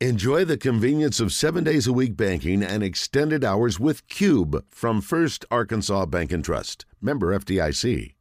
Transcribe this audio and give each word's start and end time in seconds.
Enjoy 0.00 0.44
the 0.44 0.58
convenience 0.58 1.20
of 1.20 1.32
seven 1.32 1.64
days 1.64 1.86
a 1.86 1.92
week 1.92 2.18
banking 2.18 2.62
and 2.62 2.82
extended 2.82 3.42
hours 3.42 3.80
with 3.80 4.06
Cube 4.08 4.62
from 4.68 5.00
First 5.00 5.46
Arkansas 5.50 6.04
Bank 6.04 6.32
and 6.32 6.44
Trust. 6.44 6.84
Member 7.00 7.28
FDIC. 7.38 8.12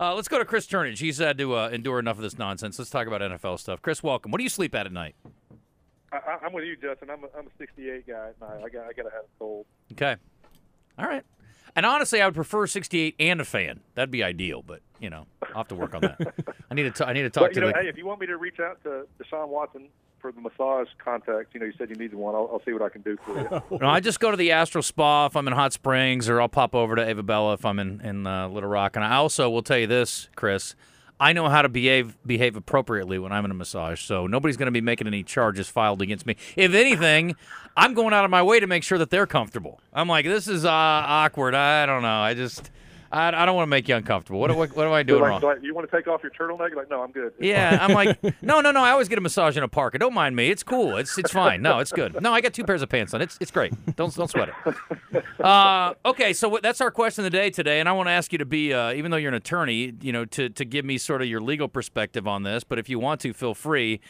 Uh, 0.00 0.16
let's 0.16 0.26
go 0.26 0.36
to 0.40 0.44
Chris 0.44 0.66
Turnage. 0.66 0.98
He's 0.98 1.18
had 1.18 1.38
to 1.38 1.54
uh, 1.54 1.68
endure 1.68 2.00
enough 2.00 2.16
of 2.16 2.22
this 2.24 2.36
nonsense. 2.38 2.76
Let's 2.76 2.90
talk 2.90 3.06
about 3.06 3.20
NFL 3.20 3.60
stuff. 3.60 3.80
Chris, 3.82 4.02
welcome. 4.02 4.32
What 4.32 4.38
do 4.38 4.42
you 4.42 4.50
sleep 4.50 4.74
at 4.74 4.84
at 4.86 4.90
night? 4.92 5.14
I, 6.10 6.18
I'm 6.44 6.52
with 6.52 6.64
you, 6.64 6.74
Justin. 6.74 7.08
I'm 7.08 7.22
a, 7.22 7.28
I'm 7.38 7.46
a 7.46 7.50
68 7.56 8.04
guy 8.04 8.30
at 8.30 8.40
night. 8.40 8.60
I 8.64 8.68
got 8.68 8.86
I 8.88 8.92
got 8.92 9.04
to 9.04 9.10
have 9.10 9.22
a 9.22 9.38
cold. 9.38 9.66
Okay. 9.92 10.16
All 10.98 11.06
right. 11.06 11.22
And 11.76 11.86
honestly, 11.86 12.20
I 12.20 12.26
would 12.26 12.34
prefer 12.34 12.66
68 12.66 13.14
and 13.20 13.40
a 13.40 13.44
fan. 13.44 13.78
That'd 13.94 14.10
be 14.10 14.24
ideal, 14.24 14.62
but 14.62 14.80
you 14.98 15.08
know, 15.08 15.26
I'll 15.50 15.58
have 15.58 15.68
to 15.68 15.76
work 15.76 15.94
on 15.94 16.00
that. 16.00 16.34
I 16.70 16.74
need 16.74 16.82
to 16.82 16.90
t- 16.90 17.04
I 17.04 17.12
need 17.12 17.22
to 17.22 17.30
talk 17.30 17.44
But, 17.44 17.48
to 17.50 17.60
you 17.60 17.66
know, 17.66 17.72
the. 17.72 17.78
hey, 17.84 17.88
if 17.88 17.96
you 17.96 18.06
want 18.06 18.20
me 18.20 18.26
to 18.26 18.36
reach 18.38 18.58
out 18.58 18.82
to 18.82 19.06
Deshaun 19.22 19.46
Watson 19.48 19.86
for 20.22 20.32
the 20.32 20.40
massage 20.40 20.88
contact, 21.04 21.52
you 21.52 21.60
know, 21.60 21.66
you 21.66 21.72
said 21.76 21.90
you 21.90 21.96
needed 21.96 22.14
one. 22.14 22.34
I'll, 22.34 22.48
I'll 22.52 22.62
see 22.64 22.72
what 22.72 22.80
I 22.80 22.88
can 22.88 23.02
do 23.02 23.18
for 23.24 23.38
you. 23.38 23.78
No, 23.80 23.88
I 23.88 24.00
just 24.00 24.20
go 24.20 24.30
to 24.30 24.36
the 24.36 24.52
Astro 24.52 24.80
Spa 24.80 25.26
if 25.26 25.36
I'm 25.36 25.46
in 25.48 25.52
Hot 25.52 25.72
Springs, 25.72 26.28
or 26.28 26.40
I'll 26.40 26.48
pop 26.48 26.74
over 26.74 26.94
to 26.94 27.06
Ava 27.06 27.22
Bella 27.22 27.54
if 27.54 27.64
I'm 27.66 27.78
in 27.78 28.00
in 28.00 28.26
uh, 28.26 28.48
Little 28.48 28.70
Rock. 28.70 28.96
And 28.96 29.04
I 29.04 29.16
also 29.16 29.50
will 29.50 29.62
tell 29.62 29.78
you 29.78 29.88
this, 29.88 30.28
Chris. 30.36 30.74
I 31.18 31.32
know 31.32 31.48
how 31.48 31.62
to 31.62 31.68
behave 31.68 32.16
behave 32.26 32.56
appropriately 32.56 33.18
when 33.18 33.32
I'm 33.32 33.44
in 33.44 33.50
a 33.50 33.54
massage, 33.54 34.00
so 34.00 34.26
nobody's 34.26 34.56
going 34.56 34.66
to 34.66 34.72
be 34.72 34.80
making 34.80 35.06
any 35.06 35.22
charges 35.22 35.68
filed 35.68 36.02
against 36.02 36.26
me. 36.26 36.36
If 36.56 36.74
anything, 36.74 37.36
I'm 37.76 37.94
going 37.94 38.12
out 38.12 38.24
of 38.24 38.30
my 38.30 38.42
way 38.42 38.60
to 38.60 38.66
make 38.66 38.82
sure 38.82 38.98
that 38.98 39.10
they're 39.10 39.26
comfortable. 39.26 39.80
I'm 39.92 40.08
like, 40.08 40.24
this 40.24 40.48
is 40.48 40.64
uh, 40.64 40.70
awkward. 40.70 41.54
I 41.54 41.86
don't 41.86 42.02
know. 42.02 42.20
I 42.20 42.34
just, 42.34 42.70
I, 43.12 43.28
I 43.28 43.46
don't 43.46 43.54
want 43.54 43.66
to 43.66 43.70
make 43.70 43.88
you 43.88 43.94
uncomfortable. 43.94 44.40
What, 44.40 44.56
what, 44.56 44.74
what 44.74 44.86
am 44.86 44.92
I 44.92 45.02
doing 45.02 45.20
like, 45.20 45.28
wrong? 45.30 45.42
like, 45.42 45.62
you 45.62 45.74
want 45.74 45.88
to 45.88 45.94
take 45.94 46.08
off 46.08 46.22
your 46.22 46.32
turtleneck? 46.32 46.70
You're 46.70 46.78
like, 46.78 46.90
no, 46.90 47.02
I'm 47.02 47.12
good. 47.12 47.34
Yeah, 47.38 47.76
I'm 47.78 47.92
like, 47.92 48.22
no, 48.42 48.60
no, 48.62 48.70
no. 48.70 48.82
I 48.82 48.90
always 48.90 49.08
get 49.08 49.18
a 49.18 49.20
massage 49.20 49.56
in 49.56 49.62
a 49.62 49.68
park. 49.68 49.98
Don't 49.98 50.14
mind 50.14 50.34
me. 50.34 50.48
It's 50.48 50.62
cool. 50.62 50.96
It's 50.96 51.18
it's 51.18 51.30
fine. 51.30 51.60
No, 51.60 51.78
it's 51.78 51.92
good. 51.92 52.20
No, 52.22 52.32
I 52.32 52.40
got 52.40 52.54
two 52.54 52.64
pairs 52.64 52.80
of 52.80 52.88
pants 52.88 53.12
on. 53.12 53.20
It's 53.20 53.36
it's 53.40 53.50
great. 53.50 53.72
Don't 53.96 54.14
don't 54.14 54.28
sweat 54.28 54.48
it. 54.48 54.74
Uh, 55.42 55.94
okay, 56.06 56.32
so 56.32 56.60
that's 56.62 56.80
our 56.80 56.92
question 56.92 57.24
of 57.24 57.32
the 57.32 57.36
day 57.36 57.50
today, 57.50 57.80
and 57.80 57.88
I 57.88 57.92
want 57.92 58.06
to 58.06 58.12
ask 58.12 58.30
you 58.30 58.38
to 58.38 58.44
be, 58.44 58.72
uh, 58.72 58.92
even 58.92 59.10
though 59.10 59.16
you're 59.16 59.30
an 59.30 59.34
attorney, 59.34 59.92
you 60.00 60.12
know, 60.12 60.24
to 60.26 60.48
to 60.50 60.64
give 60.64 60.84
me 60.84 60.98
sort 60.98 61.20
of 61.20 61.26
your 61.26 61.40
legal 61.40 61.66
perspective 61.66 62.28
on 62.28 62.44
this. 62.44 62.62
But 62.62 62.78
if 62.78 62.88
you 62.88 63.00
want 63.00 63.20
to, 63.22 63.32
feel 63.32 63.52
free. 63.52 64.00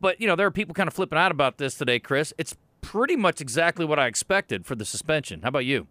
But 0.00 0.20
you 0.20 0.26
know, 0.26 0.34
there 0.34 0.46
are 0.46 0.50
people 0.50 0.74
kind 0.74 0.88
of 0.88 0.94
flipping 0.94 1.18
out 1.18 1.30
about 1.30 1.58
this 1.58 1.76
today, 1.76 2.00
Chris. 2.00 2.34
It's 2.38 2.56
pretty 2.80 3.14
much 3.14 3.40
exactly 3.40 3.84
what 3.84 4.00
I 4.00 4.06
expected 4.06 4.66
for 4.66 4.74
the 4.74 4.84
suspension. 4.84 5.42
How 5.42 5.48
about 5.48 5.64
you? 5.64 5.86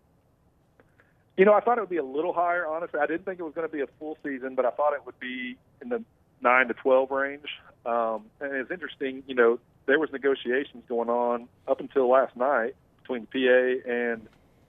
You 1.38 1.45
know, 1.45 1.53
I 1.53 1.62
thought 1.62 1.78
it 1.78 1.81
would 1.81 1.89
be 1.89 1.98
a 1.98 2.03
little 2.03 2.34
higher. 2.34 2.67
Honestly, 2.67 3.00
I 3.00 3.08
didn't 3.08 3.26
think 3.26 3.39
it 3.39 3.44
was 3.44 3.53
going 3.53 3.67
to 3.67 3.72
be 3.72 3.81
a 3.81 3.88
full 4.00 4.17
season, 4.23 4.56
but 4.56 4.66
I 4.66 4.72
thought 4.72 4.94
it 4.94 5.06
would 5.06 5.20
be 5.20 5.58
in 5.81 5.90
the 5.90 6.03
nine 6.42 6.67
to 6.67 6.73
twelve 6.73 7.09
range. 7.09 7.48
Um, 7.86 8.25
and 8.40 8.53
it's 8.56 8.72
interesting. 8.72 9.23
You 9.28 9.36
know, 9.36 9.59
there 9.86 10.00
was 10.00 10.09
negotiations 10.12 10.84
going 10.88 11.09
on 11.09 11.48
up 11.67 11.80
until 11.80 12.09
last 12.09 12.36
night 12.36 12.75
between 13.02 13.28
the 13.31 13.81
PA 13.84 13.90
and 13.92 14.22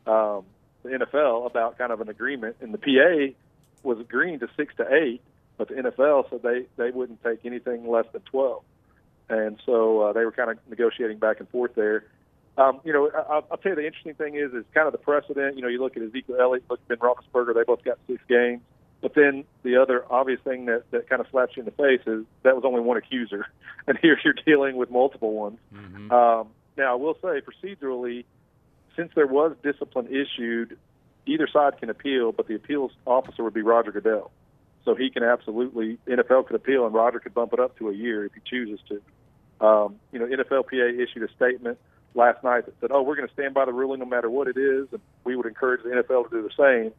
um, 0.06 0.44
the 0.82 0.90
NFL 0.90 1.46
about 1.46 1.78
kind 1.78 1.92
of 1.92 2.00
an 2.00 2.08
agreement, 2.08 2.56
and 2.60 2.72
the 2.72 2.78
PA 2.78 3.34
was 3.82 4.00
agreeing 4.00 4.38
to 4.40 4.48
six 4.56 4.74
to 4.76 4.86
eight, 4.92 5.20
but 5.56 5.68
the 5.68 5.74
NFL 5.74 6.30
said 6.30 6.42
they 6.42 6.66
they 6.76 6.90
wouldn't 6.90 7.22
take 7.22 7.44
anything 7.44 7.88
less 7.88 8.06
than 8.12 8.22
twelve, 8.22 8.62
and 9.28 9.60
so 9.64 10.00
uh, 10.00 10.12
they 10.12 10.24
were 10.24 10.32
kind 10.32 10.50
of 10.50 10.58
negotiating 10.68 11.18
back 11.18 11.40
and 11.40 11.48
forth 11.50 11.74
there. 11.74 12.04
Um, 12.56 12.80
you 12.84 12.92
know, 12.92 13.10
I, 13.12 13.40
I'll 13.50 13.56
tell 13.56 13.70
you 13.70 13.76
the 13.76 13.86
interesting 13.86 14.14
thing 14.14 14.36
is 14.36 14.52
is 14.52 14.64
kind 14.74 14.86
of 14.86 14.92
the 14.92 14.98
precedent. 14.98 15.56
You 15.56 15.62
know, 15.62 15.68
you 15.68 15.80
look 15.80 15.96
at 15.96 16.02
Ezekiel 16.02 16.36
Elliott, 16.40 16.64
look 16.70 16.80
at 16.80 16.88
Ben 16.88 16.98
Roethlisberger, 16.98 17.54
they 17.54 17.64
both 17.64 17.84
got 17.84 17.98
six 18.06 18.22
games. 18.28 18.60
But 19.00 19.14
then 19.14 19.44
the 19.62 19.76
other 19.76 20.04
obvious 20.08 20.40
thing 20.40 20.64
that, 20.66 20.90
that 20.90 21.10
kind 21.10 21.20
of 21.20 21.26
slaps 21.30 21.56
you 21.56 21.60
in 21.60 21.66
the 21.66 21.72
face 21.72 22.00
is 22.06 22.24
that 22.42 22.54
was 22.54 22.64
only 22.64 22.80
one 22.80 22.96
accuser, 22.96 23.46
and 23.86 23.98
here 23.98 24.18
you're 24.24 24.34
dealing 24.46 24.76
with 24.76 24.90
multiple 24.90 25.32
ones. 25.32 25.58
Um, 26.10 26.48
now, 26.76 26.92
I 26.92 26.94
will 26.94 27.14
say 27.14 27.40
procedurally, 27.40 28.24
since 28.96 29.12
there 29.14 29.26
was 29.26 29.56
discipline 29.62 30.06
issued, 30.06 30.78
either 31.26 31.46
side 31.46 31.78
can 31.78 31.90
appeal, 31.90 32.32
but 32.32 32.48
the 32.48 32.54
appeals 32.54 32.92
officer 33.06 33.42
would 33.42 33.54
be 33.54 33.62
Roger 33.62 33.92
Goodell. 33.92 34.30
So 34.84 34.94
he 34.94 35.10
can 35.10 35.22
absolutely 35.22 35.98
NFL 36.06 36.46
could 36.46 36.56
appeal, 36.56 36.86
and 36.86 36.94
Roger 36.94 37.18
could 37.18 37.34
bump 37.34 37.52
it 37.52 37.60
up 37.60 37.76
to 37.78 37.88
a 37.88 37.94
year 37.94 38.24
if 38.24 38.32
he 38.34 38.40
chooses 38.44 38.80
to. 38.88 39.66
Um, 39.66 39.96
you 40.12 40.18
know, 40.18 40.26
NFLPA 40.26 40.98
issued 40.98 41.22
a 41.22 41.32
statement 41.34 41.78
last 42.14 42.42
night 42.44 42.66
that 42.66 42.74
said, 42.80 42.90
"Oh, 42.92 43.02
we're 43.02 43.16
going 43.16 43.28
to 43.28 43.34
stand 43.34 43.54
by 43.54 43.64
the 43.64 43.72
ruling 43.72 44.00
no 44.00 44.06
matter 44.06 44.30
what 44.30 44.48
it 44.48 44.56
is, 44.56 44.88
and 44.92 45.00
we 45.24 45.36
would 45.36 45.46
encourage 45.46 45.82
the 45.82 45.90
NFL 45.90 46.24
to 46.24 46.30
do 46.30 46.42
the 46.42 46.54
same." 46.56 46.92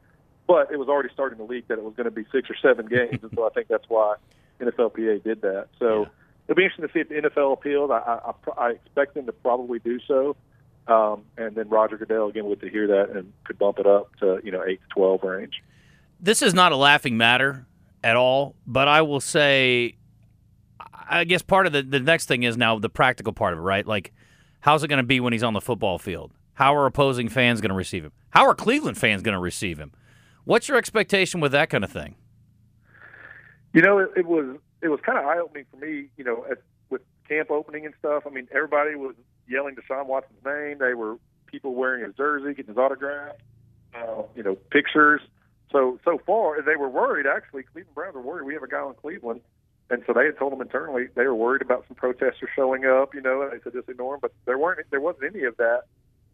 But 0.47 0.71
it 0.71 0.77
was 0.77 0.87
already 0.87 1.09
starting 1.13 1.37
to 1.39 1.43
leak 1.43 1.67
that 1.69 1.77
it 1.79 1.83
was 1.83 1.95
going 1.95 2.05
to 2.05 2.11
be 2.11 2.25
six 2.31 2.49
or 2.49 2.55
seven 2.61 2.85
games, 2.87 3.19
and 3.23 3.31
so 3.33 3.45
I 3.45 3.49
think 3.49 3.67
that's 3.67 3.85
why 3.87 4.15
NFLPA 4.61 5.23
did 5.23 5.41
that. 5.41 5.67
So 5.79 6.01
Yeah. 6.01 6.05
it'll 6.47 6.55
be 6.57 6.63
interesting 6.65 6.87
to 6.87 6.93
see 6.93 6.99
if 6.99 7.09
the 7.09 7.15
NFL 7.29 7.53
appeals. 7.53 7.89
I, 7.91 7.97
I, 8.57 8.67
I 8.67 8.69
expect 8.71 9.15
them 9.15 9.25
to 9.25 9.31
probably 9.31 9.79
do 9.79 9.99
so, 10.07 10.35
um, 10.87 11.23
and 11.37 11.55
then 11.55 11.67
Roger 11.69 11.97
Goodell 11.97 12.27
again 12.27 12.45
would 12.45 12.61
to 12.61 12.69
hear 12.69 12.85
that 12.87 13.09
and 13.15 13.33
could 13.43 13.57
bump 13.57 13.79
it 13.79 13.87
up 13.87 14.15
to 14.17 14.39
you 14.43 14.51
know 14.51 14.63
eight 14.63 14.81
to 14.81 14.87
twelve 14.93 15.23
range. 15.23 15.63
this 16.19 16.41
is 16.43 16.53
not 16.53 16.71
a 16.71 16.75
laughing 16.77 17.17
matter 17.17 17.65
at 18.03 18.15
all, 18.15 18.55
but 18.67 18.87
I 18.87 19.01
will 19.01 19.19
say, 19.19 19.95
I 21.09 21.23
guess 21.23 21.41
part 21.41 21.65
of 21.65 21.73
the, 21.73 21.81
the 21.81 21.99
next 21.99 22.27
thing 22.27 22.43
is 22.43 22.55
now 22.55 22.77
the 22.77 22.89
practical 22.89 23.33
part 23.33 23.53
of 23.53 23.59
it, 23.59 23.63
right? 23.63 23.85
Like, 23.85 24.13
how's 24.65 24.83
it 24.83 24.87
going 24.87 24.97
to 24.97 25.03
be 25.03 25.19
when 25.19 25.31
he's 25.31 25.43
on 25.43 25.53
the 25.53 25.61
football 25.61 25.99
field? 25.99 26.31
How 26.55 26.75
are 26.75 26.87
opposing 26.87 27.29
fans 27.29 27.61
going 27.61 27.69
to 27.69 27.75
receive 27.75 28.03
him? 28.03 28.11
How 28.31 28.47
are 28.47 28.55
Cleveland 28.55 28.97
fans 28.97 29.21
going 29.21 29.35
to 29.35 29.39
receive 29.39 29.77
him? 29.77 29.91
What's 30.43 30.67
your 30.67 30.77
expectation 30.77 31.39
with 31.39 31.51
that 31.51 31.69
kind 31.69 31.83
of 31.83 31.91
thing? 31.91 32.15
You 33.73 33.81
know, 33.81 33.99
it, 33.99 34.09
it 34.17 34.25
was 34.25 34.57
it 34.81 34.87
was 34.87 34.99
kind 35.05 35.17
of 35.17 35.25
eye 35.25 35.37
opening 35.37 35.65
for 35.69 35.77
me. 35.77 36.07
You 36.17 36.23
know, 36.23 36.45
at, 36.49 36.59
with 36.89 37.01
camp 37.27 37.51
opening 37.51 37.85
and 37.85 37.93
stuff. 37.99 38.23
I 38.25 38.29
mean, 38.29 38.47
everybody 38.51 38.95
was 38.95 39.15
yelling 39.47 39.75
Deshaun 39.75 40.07
Watson's 40.07 40.43
name. 40.43 40.77
They 40.79 40.93
were 40.93 41.17
people 41.45 41.75
wearing 41.75 42.03
his 42.03 42.15
jersey, 42.15 42.53
getting 42.53 42.73
his 42.73 42.77
autograph. 42.77 43.35
Uh, 43.93 44.23
you 44.35 44.43
know, 44.43 44.55
pictures. 44.71 45.21
So 45.71 45.99
so 46.05 46.19
far, 46.25 46.61
they 46.61 46.75
were 46.75 46.89
worried. 46.89 47.27
Actually, 47.27 47.63
Cleveland 47.63 47.95
Browns 47.95 48.15
were 48.15 48.21
worried. 48.21 48.45
We 48.45 48.53
have 48.53 48.63
a 48.63 48.67
guy 48.67 48.85
in 48.87 48.93
Cleveland, 48.95 49.41
and 49.89 50.03
so 50.07 50.13
they 50.13 50.25
had 50.25 50.37
told 50.37 50.51
them 50.51 50.61
internally 50.61 51.07
they 51.15 51.25
were 51.25 51.35
worried 51.35 51.61
about 51.61 51.85
some 51.87 51.95
protesters 51.95 52.49
showing 52.55 52.85
up. 52.85 53.13
You 53.13 53.21
know, 53.21 53.41
and 53.43 53.51
they 53.51 53.63
said 53.63 53.73
just 53.73 53.89
ignore 53.89 54.13
them. 54.13 54.19
But 54.21 54.33
there 54.45 54.57
weren't. 54.57 54.79
There 54.89 55.01
wasn't 55.01 55.35
any 55.35 55.43
of 55.43 55.57
that 55.57 55.83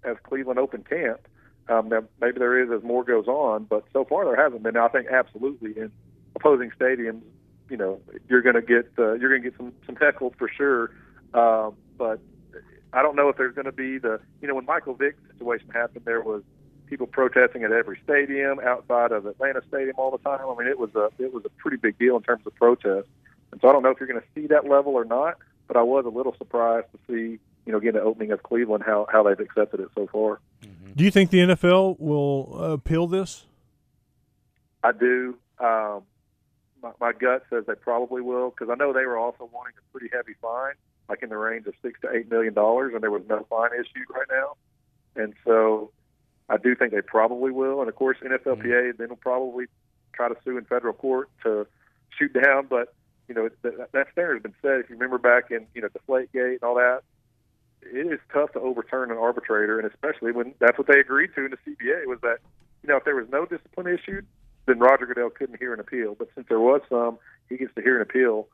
as 0.04 0.18
Cleveland 0.24 0.60
opened 0.60 0.90
camp. 0.90 1.28
Um, 1.70 1.90
now 1.90 2.04
maybe 2.20 2.40
there 2.40 2.62
is 2.62 2.72
as 2.72 2.84
more 2.84 3.04
goes 3.04 3.28
on, 3.28 3.66
but 3.66 3.84
so 3.94 4.06
far 4.06 4.26
there 4.26 4.42
hasn't 4.42 4.64
been. 4.64 4.74
Now, 4.74 4.86
I 4.86 4.90
think 4.90 5.08
absolutely 5.08 5.78
in 5.78 5.92
opposing 6.36 6.72
stadiums, 6.80 7.22
you 7.70 7.78
know, 7.78 8.00
you're 8.28 8.42
going 8.42 8.56
to 8.56 8.62
get 8.62 8.92
uh, 8.98 9.14
you're 9.14 9.30
going 9.30 9.44
to 9.44 9.50
get 9.50 9.58
some 9.58 9.74
some 9.86 9.96
heckled 9.96 10.36
for 10.38 10.50
sure. 10.50 10.92
Um, 11.34 11.76
but 11.98 12.20
I 12.94 13.02
don't 13.02 13.16
know 13.16 13.30
if 13.30 13.38
there's 13.38 13.56
going 13.56 13.66
to 13.66 13.72
be 13.72 13.98
the 13.98 14.20
you 14.42 14.48
know 14.48 14.56
when 14.56 14.66
Michael 14.66 14.96
Vick's 14.96 15.20
situation 15.32 15.70
happened, 15.70 16.06
there 16.06 16.22
was 16.22 16.44
people 16.88 17.08
protesting 17.08 17.64
at 17.64 17.72
every 17.72 17.98
stadium 18.04 18.60
outside 18.60 19.14
of 19.14 19.26
Atlanta 19.26 19.62
Stadium 19.68 19.96
all 19.98 20.12
the 20.12 20.18
time. 20.18 20.42
I 20.42 20.56
mean, 20.56 20.68
it 20.68 20.80
was 20.80 20.94
a 20.96 21.10
it 21.20 21.34
was 21.34 21.44
a 21.46 21.50
pretty 21.50 21.78
big 21.78 21.98
deal 21.98 22.18
in 22.18 22.24
terms 22.24 22.46
of 22.46 22.56
protest. 22.56 23.08
And 23.52 23.62
so 23.62 23.70
I 23.70 23.72
don't 23.72 23.84
know 23.84 23.90
if 23.90 24.00
you're 24.00 24.08
going 24.08 24.22
to 24.22 24.28
see 24.34 24.48
that 24.48 24.68
level 24.68 24.94
or 24.94 25.06
not. 25.06 25.38
But 25.68 25.78
I 25.78 25.84
was 25.84 26.06
a 26.06 26.10
little 26.10 26.36
surprised 26.38 26.88
to 26.92 27.00
see 27.08 27.40
you 27.66 27.72
know 27.72 27.78
again 27.78 27.94
the 27.94 28.02
opening 28.02 28.32
of 28.32 28.44
Cleveland 28.44 28.84
how 28.86 29.08
how 29.10 29.24
they've 29.24 29.40
accepted 29.40 29.80
it 29.80 29.90
so 29.96 30.08
far. 30.08 30.40
Do 30.96 31.04
you 31.06 31.12
think 31.12 31.30
the 31.30 31.40
NFL 31.40 32.00
will 32.00 32.58
uh, 32.60 32.64
appeal 32.74 33.08
this? 33.08 33.46
I 34.84 34.92
do. 34.92 35.38
Um, 35.60 36.04
my, 36.82 36.92
my 37.00 37.12
gut 37.14 37.44
says 37.50 37.66
they 37.68 37.76
probably 37.76 38.22
will 38.22 38.50
because 38.50 38.70
I 38.70 38.76
know 38.76 38.92
they 38.92 39.06
were 39.06 39.18
also 39.18 39.50
wanting 39.54 39.76
a 39.78 39.92
pretty 39.92 40.10
heavy 40.14 40.34
fine, 40.42 40.74
like 41.08 41.24
in 41.24 41.30
the 41.30 41.38
range 41.38 41.68
of 41.68 41.74
six 41.82 42.00
to 42.02 42.12
eight 42.12 42.30
million 42.30 42.54
dollars, 42.54 42.94
and 42.94 43.02
there 43.02 43.12
was 43.12 43.24
no 43.30 43.46
fine 43.50 43.72
issued 43.74 44.10
right 44.10 44.28
now. 44.30 44.56
And 45.16 45.34
so, 45.46 45.92
I 46.50 46.58
do 46.58 46.76
think 46.76 46.92
they 46.92 47.02
probably 47.02 47.52
will. 47.52 47.80
And 47.80 47.90
of 47.90 47.96
course, 47.96 48.18
NFLPA 48.22 48.98
then 48.98 49.10
will 49.10 49.16
probably 49.16 49.66
try 50.14 50.30
to 50.30 50.36
sue 50.44 50.58
in 50.58 50.66
federal 50.66 50.94
court 50.94 51.30
to 51.44 51.68
shoot 52.18 52.34
down. 52.34 52.68
But 52.70 52.94
you 53.32 53.36
know 53.36 53.50
that, 53.62 53.92
that 53.94 54.08
standard 54.12 54.34
has 54.36 54.44
been 54.44 54.56
set. 54.62 54.82
If 54.82 54.90
you 54.90 54.96
remember 54.96 55.18
back 55.18 55.52
in 55.52 55.66
you 55.74 55.82
know 55.82 55.88
Deflategate 55.88 56.56
and 56.56 56.64
all 56.64 56.76
that, 56.76 57.02
it 57.82 58.12
is 58.12 58.20
tough 58.34 58.52
to 58.54 58.60
overturn 58.60 59.10
an 59.10 59.18
arbitrator, 59.18 59.80
and 59.80 59.90
especially 59.90 60.34
when 60.34 60.54
that's 60.60 60.78
what 60.78 60.88
they 60.88 61.00
agreed 61.00 61.30
to 61.36 61.46
in 61.46 61.52
the 61.52 61.58
CBA 61.58 62.08
was 62.08 62.20
that 62.24 62.40
you 62.84 62.90
know 62.90 62.98
if 62.98 63.06
there 63.06 63.16
was 63.16 63.28
no 63.32 63.46
discipline 63.46 63.88
issued, 63.88 64.26
then 64.66 64.80
Roger 64.80 65.06
Goodell 65.06 65.30
couldn't 65.30 65.60
hear 65.60 65.74
an 65.74 65.80
appeal. 65.80 66.14
But 66.20 66.28
since 66.36 66.46
there 66.50 66.60
was 66.60 66.82
some, 66.90 67.20
he 67.48 67.56
gets 67.56 67.74
to 67.76 67.82
hear 67.82 67.96
an 67.96 68.02
appeal, 68.02 68.50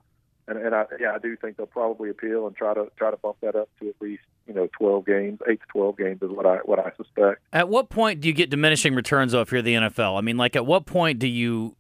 and, 0.48 0.60
and 0.60 0.76
I, 0.76 0.86
yeah, 1.00 1.14
I 1.16 1.18
do 1.18 1.36
think 1.36 1.58
they'll 1.58 1.66
probably 1.66 2.12
appeal 2.12 2.46
and 2.46 2.56
try 2.56 2.76
to 2.76 2.92
try 2.98 3.10
to 3.10 3.18
bump 3.18 3.38
that 3.42 3.56
up 3.56 3.70
to 3.80 3.90
at 3.90 3.96
least 4.00 4.22
you 4.46 4.54
know 4.54 4.70
12 4.78 5.08
games, 5.08 5.40
eight 5.50 5.60
to 5.62 5.68
12 5.70 5.98
games 5.98 6.22
is 6.22 6.30
what 6.30 6.46
I 6.46 6.58
what 6.58 6.78
I 6.78 6.92
suspect. 6.98 7.42
At 7.52 7.68
what 7.68 7.90
point 7.90 8.22
do 8.22 8.28
you 8.28 8.34
get 8.36 8.52
diminishing 8.52 8.94
returns 8.94 9.32
though 9.32 9.42
if 9.42 9.52
you're 9.52 9.64
the 9.64 9.74
NFL? 9.74 10.20
I 10.20 10.22
mean, 10.22 10.38
like 10.38 10.56
at 10.56 10.68
what 10.68 10.86
point 10.86 11.18
do 11.18 11.28
you 11.28 11.76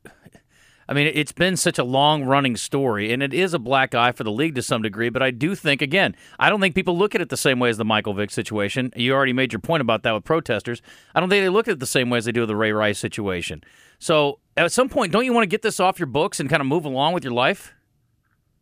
I 0.89 0.93
mean, 0.93 1.11
it's 1.13 1.31
been 1.31 1.57
such 1.57 1.77
a 1.77 1.83
long 1.83 2.23
running 2.23 2.55
story, 2.55 3.11
and 3.11 3.21
it 3.21 3.33
is 3.33 3.53
a 3.53 3.59
black 3.59 3.93
eye 3.93 4.11
for 4.13 4.23
the 4.23 4.31
league 4.31 4.55
to 4.55 4.61
some 4.61 4.81
degree. 4.81 5.09
But 5.09 5.21
I 5.21 5.31
do 5.31 5.53
think, 5.53 5.81
again, 5.81 6.15
I 6.39 6.49
don't 6.49 6.61
think 6.61 6.75
people 6.75 6.97
look 6.97 7.13
at 7.13 7.21
it 7.21 7.29
the 7.29 7.37
same 7.37 7.59
way 7.59 7.69
as 7.69 7.77
the 7.77 7.85
Michael 7.85 8.13
Vick 8.13 8.31
situation. 8.31 8.93
You 8.95 9.13
already 9.13 9.33
made 9.33 9.51
your 9.51 9.59
point 9.59 9.81
about 9.81 10.03
that 10.03 10.13
with 10.13 10.23
protesters. 10.23 10.81
I 11.13 11.19
don't 11.19 11.29
think 11.29 11.43
they 11.43 11.49
look 11.49 11.67
at 11.67 11.73
it 11.73 11.79
the 11.79 11.85
same 11.85 12.09
way 12.09 12.19
as 12.19 12.25
they 12.25 12.31
do 12.31 12.41
with 12.41 12.49
the 12.49 12.55
Ray 12.55 12.71
Rice 12.71 12.99
situation. 12.99 13.63
So 13.99 14.39
at 14.55 14.71
some 14.71 14.87
point, 14.89 15.11
don't 15.11 15.25
you 15.25 15.33
want 15.33 15.43
to 15.43 15.47
get 15.47 15.61
this 15.61 15.79
off 15.79 15.99
your 15.99 16.07
books 16.07 16.39
and 16.39 16.49
kind 16.49 16.61
of 16.61 16.67
move 16.67 16.85
along 16.85 17.13
with 17.13 17.23
your 17.23 17.33
life? 17.33 17.73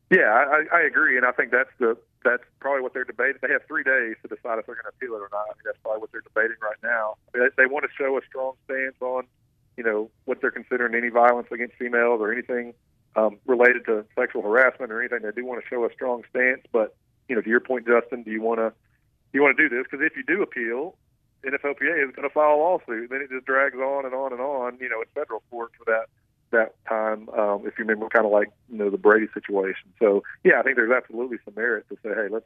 Yeah, 0.10 0.30
I, 0.30 0.64
I 0.72 0.82
agree, 0.82 1.18
and 1.18 1.26
I 1.26 1.32
think 1.32 1.52
that's 1.52 1.70
the 1.80 1.98
that's 2.24 2.44
probably 2.60 2.82
what 2.82 2.94
they're 2.94 3.06
debating. 3.06 3.38
They 3.42 3.54
have 3.54 3.62
three 3.68 3.84
days 3.84 4.16
to 4.24 4.28
decide 4.28 4.58
if 4.58 4.66
they're 4.66 4.76
going 4.76 4.90
to 4.90 4.96
appeal 4.98 5.14
it 5.14 5.22
or 5.22 5.30
not. 5.32 5.46
I 5.46 5.54
mean, 5.54 5.64
that's 5.64 5.78
probably 5.84 6.02
what 6.02 6.12
they're 6.12 6.26
debating 6.26 6.58
right 6.60 6.78
now. 6.82 7.16
They, 7.34 7.48
they 7.56 7.66
want 7.68 7.86
to 7.86 7.92
show 7.96 8.18
a 8.18 8.22
strong 8.28 8.54
stance 8.66 8.96
on, 9.00 9.28
you 9.78 9.84
know, 9.84 10.10
what 10.26 10.42
they're 10.42 10.52
considering 10.52 10.96
any 10.96 11.10
violence 11.10 11.48
against 11.52 11.76
females 11.76 12.22
or 12.22 12.32
anything 12.32 12.74
um, 13.16 13.38
related 13.46 13.86
to 13.86 14.06
sexual 14.18 14.42
harassment 14.42 14.92
or 14.92 15.00
anything. 15.02 15.20
They 15.22 15.32
do 15.32 15.46
want 15.46 15.64
to 15.64 15.68
show 15.68 15.86
a 15.86 15.94
strong 15.94 16.24
stance. 16.30 16.62
But 16.72 16.96
you 17.28 17.36
know, 17.36 17.42
to 17.42 17.50
your 17.50 17.60
point, 17.60 17.88
Justin, 17.88 18.24
do 18.24 18.32
you 18.32 18.42
want 18.42 18.60
to 18.60 18.74
you 19.34 19.42
want 19.42 19.58
to 19.58 19.70
do 19.70 19.76
this? 19.76 19.86
Because 19.90 20.06
if 20.06 20.16
you 20.16 20.24
do 20.24 20.42
appeal, 20.42 20.96
NFLPA 21.44 22.08
is 22.08 22.16
going 22.16 22.28
to 22.28 22.34
file 22.34 22.56
a 22.56 22.58
lawsuit. 22.58 23.10
Then 23.10 23.22
it 23.22 23.30
just 23.30 23.46
drags 23.46 23.76
on 23.76 24.06
and 24.06 24.14
on 24.14 24.32
and 24.32 24.42
on. 24.42 24.78
You 24.80 24.90
know, 24.90 25.02
in 25.02 25.08
federal 25.14 25.44
court 25.50 25.72
for 25.78 25.86
that 25.86 26.06
that 26.52 26.76
time. 26.88 27.30
Um, 27.30 27.66
if 27.66 27.78
you 27.78 27.86
remember, 27.86 28.08
kind 28.10 28.26
of 28.26 28.32
like 28.32 28.50
you 28.70 28.78
know 28.78 28.90
the 28.90 28.98
Brady 28.98 29.28
situation. 29.34 29.90
So 30.00 30.24
yeah, 30.44 30.60
I 30.60 30.64
think 30.64 30.76
there's 30.78 30.92
absolutely 30.92 31.38
some 31.46 31.56
merit 31.56 31.86
to 31.90 31.96
say, 32.04 32.10
hey, 32.10 32.28
let's 32.30 32.46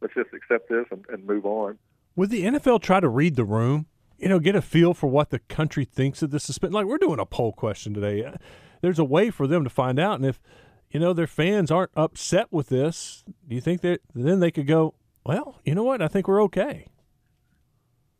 let's 0.00 0.14
just 0.14 0.32
accept 0.32 0.68
this 0.68 0.86
and, 0.90 1.04
and 1.08 1.26
move 1.26 1.46
on. 1.46 1.78
Would 2.16 2.30
the 2.30 2.44
NFL 2.44 2.82
try 2.82 3.00
to 3.00 3.08
read 3.08 3.36
the 3.36 3.44
room? 3.44 3.86
You 4.18 4.28
know, 4.28 4.38
get 4.40 4.56
a 4.56 4.62
feel 4.62 4.94
for 4.94 5.06
what 5.06 5.30
the 5.30 5.38
country 5.38 5.84
thinks 5.84 6.22
of 6.22 6.30
the 6.30 6.40
suspension. 6.40 6.74
Like 6.74 6.86
we're 6.86 6.98
doing 6.98 7.20
a 7.20 7.26
poll 7.26 7.52
question 7.52 7.94
today. 7.94 8.30
There's 8.80 8.98
a 8.98 9.04
way 9.04 9.30
for 9.30 9.46
them 9.46 9.64
to 9.64 9.70
find 9.70 9.98
out, 9.98 10.16
and 10.16 10.26
if 10.26 10.40
you 10.90 11.00
know 11.00 11.12
their 11.12 11.26
fans 11.26 11.70
aren't 11.70 11.92
upset 11.96 12.48
with 12.50 12.68
this, 12.68 13.24
do 13.46 13.54
you 13.54 13.60
think 13.60 13.80
that 13.82 14.00
then 14.14 14.40
they 14.40 14.50
could 14.50 14.66
go, 14.66 14.94
well, 15.24 15.60
you 15.64 15.74
know 15.74 15.84
what? 15.84 16.02
I 16.02 16.08
think 16.08 16.26
we're 16.26 16.42
okay. 16.44 16.86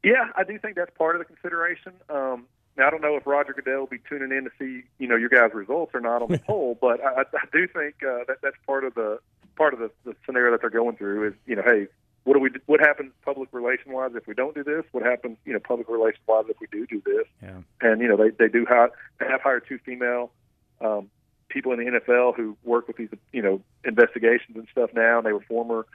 Yeah, 0.05 0.29
I 0.37 0.45
do 0.45 0.59
think 0.59 0.77
that's 0.77 0.97
part 0.97 1.17
of 1.17 1.21
the 1.21 1.25
consideration. 1.25 1.93
Um, 2.09 2.47
now, 2.77 2.87
I 2.87 2.91
don't 2.91 3.03
know 3.03 3.17
if 3.17 3.27
Roger 3.27 3.53
Goodell 3.53 3.81
will 3.81 3.87
be 3.89 3.99
tuning 4.09 4.31
in 4.31 4.45
to 4.45 4.51
see 4.59 4.87
you 4.99 5.09
know 5.09 5.17
your 5.17 5.29
guys' 5.29 5.51
results 5.53 5.93
or 5.95 6.01
not 6.01 6.23
on 6.23 6.31
the 6.31 6.39
poll, 6.47 6.79
but 6.81 7.05
I, 7.05 7.23
I 7.23 7.47
do 7.53 7.67
think 7.67 7.97
uh, 8.03 8.25
that 8.29 8.39
that's 8.43 8.57
part 8.65 8.85
of 8.85 8.95
the 8.95 9.19
part 9.57 9.75
of 9.75 9.81
the, 9.81 9.91
the 10.05 10.15
scenario 10.25 10.53
that 10.53 10.61
they're 10.61 10.71
going 10.71 10.97
through. 10.97 11.29
Is 11.29 11.35
you 11.47 11.57
know, 11.57 11.63
hey, 11.63 11.89
what 12.29 12.35
do 12.35 12.41
we 12.41 12.51
what 12.67 12.81
happens 12.81 13.11
public 13.25 13.49
relation 13.53 13.91
wise 13.91 14.11
if 14.15 14.27
we 14.27 14.35
don't 14.35 14.55
do 14.55 14.63
this? 14.63 14.85
What 14.93 15.03
happens 15.03 15.39
you 15.47 15.55
know 15.55 15.61
public 15.61 15.89
relation 15.89 16.21
wise 16.27 16.45
if 16.51 16.61
we 16.61 16.67
do 16.71 16.87
do 16.87 17.01
this? 17.07 17.25
Yeah. 17.43 17.61
And 17.81 18.03
you 18.03 18.09
know 18.09 18.19
they 18.19 18.29
they 18.39 18.49
do 18.49 18.67
have 18.67 18.91
they 19.19 19.25
have 19.25 19.41
hired 19.41 19.65
two 19.67 19.79
female 19.79 20.31
um, 20.83 21.09
people 21.49 21.73
in 21.73 21.79
the 21.79 21.87
NFL 21.87 22.37
who 22.37 22.55
work 22.65 22.87
with 22.87 22.99
these 22.99 23.09
you 23.33 23.41
know 23.41 23.63
investigations 23.83 24.59
and 24.59 24.69
stuff 24.71 24.91
now. 24.93 25.17
And 25.17 25.27
they 25.27 25.33
were 25.33 25.41
former 25.49 25.87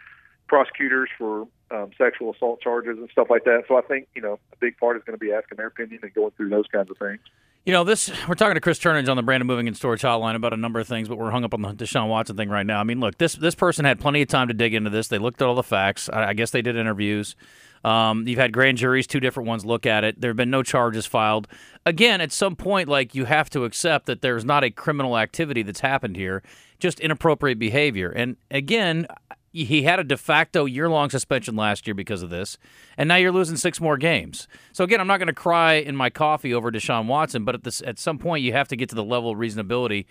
prosecutors 0.47 1.09
for 1.19 1.47
um, 1.69 1.91
sexual 1.99 2.33
assault 2.33 2.61
charges 2.61 2.97
and 2.97 3.07
stuff 3.11 3.27
like 3.29 3.43
that. 3.43 3.65
So 3.67 3.77
I 3.77 3.81
think 3.81 4.07
you 4.15 4.21
know 4.23 4.39
a 4.51 4.55
big 4.59 4.75
part 4.79 4.97
is 4.97 5.03
going 5.03 5.17
to 5.17 5.23
be 5.23 5.31
asking 5.31 5.57
their 5.57 5.67
opinion 5.67 5.99
and 6.01 6.11
going 6.15 6.31
through 6.31 6.49
those 6.49 6.65
kinds 6.65 6.89
of 6.89 6.97
things. 6.97 7.21
You 7.65 7.71
know, 7.71 7.85
this 7.85 8.11
we're 8.27 8.35
talking 8.35 8.55
to 8.55 8.61
Chris 8.61 8.77
Turnage 8.77 9.07
on 9.07 9.15
the 9.15 9.23
Brandon 9.23 9.47
Moving 9.47 9.69
and 9.69 9.77
Storage 9.77 10.01
Hotline 10.01 10.35
about 10.35 10.51
a 10.51 10.57
number 10.57 10.81
of 10.81 10.87
things, 10.87 11.07
but 11.07 11.17
we're 11.17 11.31
hung 11.31 11.45
up 11.45 11.53
on 11.53 11.61
the 11.61 11.69
Deshaun 11.69 12.09
Watson 12.09 12.35
thing 12.35 12.49
right 12.49 12.65
now. 12.65 12.81
I 12.81 12.83
mean, 12.83 12.99
look, 12.99 13.17
this 13.17 13.35
this 13.35 13.55
person 13.55 13.85
had 13.85 14.01
plenty 14.01 14.21
of 14.21 14.27
time 14.27 14.49
to 14.49 14.53
dig 14.53 14.73
into 14.73 14.89
this. 14.89 15.07
They 15.07 15.17
looked 15.17 15.41
at 15.41 15.47
all 15.47 15.55
the 15.55 15.63
facts. 15.63 16.09
I, 16.09 16.29
I 16.29 16.33
guess 16.33 16.51
they 16.51 16.61
did 16.61 16.75
interviews. 16.75 17.37
Um, 17.85 18.27
you've 18.27 18.39
had 18.39 18.51
grand 18.51 18.79
juries, 18.79 19.07
two 19.07 19.21
different 19.21 19.47
ones, 19.47 19.65
look 19.65 19.85
at 19.85 20.03
it. 20.03 20.19
There 20.19 20.29
have 20.29 20.35
been 20.35 20.49
no 20.49 20.61
charges 20.61 21.05
filed. 21.05 21.47
Again, 21.85 22.19
at 22.19 22.33
some 22.33 22.57
point, 22.57 22.89
like 22.89 23.15
you 23.15 23.23
have 23.25 23.49
to 23.51 23.63
accept 23.63 24.07
that 24.07 24.21
there's 24.21 24.43
not 24.43 24.65
a 24.65 24.69
criminal 24.69 25.17
activity 25.17 25.63
that's 25.63 25.79
happened 25.79 26.17
here, 26.17 26.43
just 26.79 26.99
inappropriate 26.99 27.59
behavior. 27.59 28.09
And 28.09 28.35
again, 28.51 29.07
he 29.53 29.83
had 29.83 29.99
a 29.99 30.03
de 30.03 30.17
facto 30.17 30.65
year 30.65 30.89
long 30.89 31.11
suspension 31.11 31.55
last 31.55 31.85
year 31.85 31.93
because 31.93 32.23
of 32.23 32.31
this, 32.31 32.57
and 32.97 33.07
now 33.07 33.15
you're 33.15 33.31
losing 33.31 33.55
six 33.55 33.79
more 33.79 33.97
games. 33.97 34.47
So 34.71 34.83
again, 34.83 34.99
I'm 34.99 35.07
not 35.07 35.17
going 35.17 35.27
to 35.27 35.33
cry 35.33 35.73
in 35.73 35.95
my 35.95 36.09
coffee 36.09 36.53
over 36.53 36.71
Deshaun 36.71 37.05
Watson, 37.05 37.45
but 37.45 37.53
at 37.53 37.63
this 37.63 37.81
at 37.85 37.99
some 37.99 38.17
point 38.17 38.43
you 38.43 38.51
have 38.53 38.67
to 38.69 38.75
get 38.75 38.89
to 38.89 38.95
the 38.95 39.03
level 39.03 39.31
of 39.31 39.37
reasonability. 39.37 40.05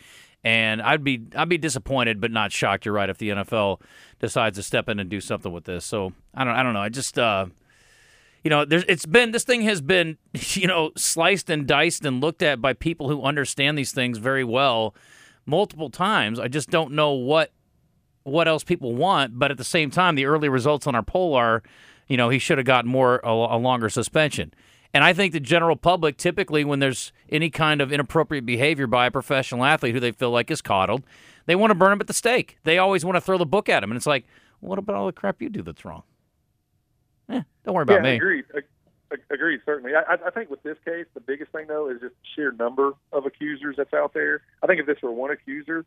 And 0.44 0.80
I'd 0.80 1.02
be 1.02 1.24
I'd 1.34 1.48
be 1.48 1.58
disappointed, 1.58 2.20
but 2.20 2.30
not 2.30 2.52
shocked. 2.52 2.86
You're 2.86 2.94
right 2.94 3.10
if 3.10 3.18
the 3.18 3.30
NFL 3.30 3.80
decides 4.20 4.56
to 4.58 4.62
step 4.62 4.88
in 4.88 5.00
and 5.00 5.10
do 5.10 5.20
something 5.20 5.52
with 5.52 5.64
this. 5.64 5.84
So 5.84 6.12
I 6.34 6.44
don't 6.44 6.54
I 6.54 6.62
don't 6.62 6.72
know. 6.72 6.82
I 6.82 6.88
just 6.88 7.18
uh, 7.18 7.46
you 8.44 8.50
know 8.50 8.64
there's 8.64 8.84
it's 8.88 9.06
been 9.06 9.32
this 9.32 9.44
thing 9.44 9.62
has 9.62 9.80
been 9.80 10.18
you 10.32 10.68
know 10.68 10.92
sliced 10.96 11.50
and 11.50 11.66
diced 11.66 12.04
and 12.04 12.20
looked 12.20 12.42
at 12.42 12.60
by 12.60 12.74
people 12.74 13.08
who 13.08 13.22
understand 13.22 13.76
these 13.76 13.92
things 13.92 14.18
very 14.18 14.44
well 14.44 14.94
multiple 15.46 15.90
times. 15.90 16.38
I 16.38 16.46
just 16.46 16.70
don't 16.70 16.92
know 16.92 17.12
what 17.12 17.50
what 18.24 18.48
else 18.48 18.64
people 18.64 18.94
want, 18.94 19.38
but 19.38 19.50
at 19.50 19.58
the 19.58 19.64
same 19.64 19.90
time, 19.90 20.14
the 20.14 20.26
early 20.26 20.48
results 20.48 20.86
on 20.86 20.94
our 20.94 21.02
poll 21.02 21.34
are, 21.34 21.62
you 22.08 22.16
know, 22.16 22.28
he 22.28 22.38
should 22.38 22.58
have 22.58 22.66
gotten 22.66 22.90
more 22.90 23.20
a, 23.24 23.30
a, 23.30 23.58
longer 23.58 23.88
suspension. 23.88 24.52
And 24.94 25.02
I 25.02 25.12
think 25.12 25.32
the 25.32 25.40
general 25.40 25.76
public, 25.76 26.16
typically, 26.16 26.64
when 26.64 26.78
there's 26.78 27.12
any 27.30 27.50
kind 27.50 27.80
of 27.80 27.92
inappropriate 27.92 28.44
behavior 28.44 28.86
by 28.86 29.06
a 29.06 29.10
professional 29.10 29.64
athlete 29.64 29.94
who 29.94 30.00
they 30.00 30.12
feel 30.12 30.30
like 30.30 30.50
is 30.50 30.60
coddled, 30.60 31.02
they 31.46 31.56
want 31.56 31.70
to 31.70 31.74
burn 31.74 31.92
him 31.92 32.00
at 32.00 32.06
the 32.06 32.12
stake. 32.12 32.58
They 32.64 32.78
always 32.78 33.04
want 33.04 33.16
to 33.16 33.20
throw 33.20 33.38
the 33.38 33.46
book 33.46 33.68
at 33.68 33.82
him, 33.82 33.90
and 33.90 33.96
it's 33.96 34.06
like, 34.06 34.26
what 34.60 34.78
about 34.78 34.96
all 34.96 35.06
the 35.06 35.12
crap 35.12 35.42
you 35.42 35.48
do 35.48 35.62
that's 35.62 35.84
wrong? 35.84 36.02
Eh, 37.28 37.42
don't 37.64 37.74
worry 37.74 37.82
about 37.82 38.04
yeah, 38.04 38.10
me. 38.10 38.16
Agreed. 38.16 38.44
Agreed. 39.30 39.60
Certainly. 39.66 39.92
I, 39.94 40.14
I 40.26 40.30
think 40.30 40.50
with 40.50 40.62
this 40.62 40.78
case, 40.84 41.06
the 41.14 41.20
biggest 41.20 41.52
thing 41.52 41.66
though 41.66 41.90
is 41.90 42.00
just 42.00 42.14
the 42.14 42.28
sheer 42.34 42.52
number 42.52 42.92
of 43.12 43.26
accusers 43.26 43.76
that's 43.76 43.92
out 43.92 44.14
there. 44.14 44.42
I 44.62 44.66
think 44.66 44.80
if 44.80 44.86
this 44.86 44.98
were 45.02 45.12
one 45.12 45.30
accuser, 45.30 45.84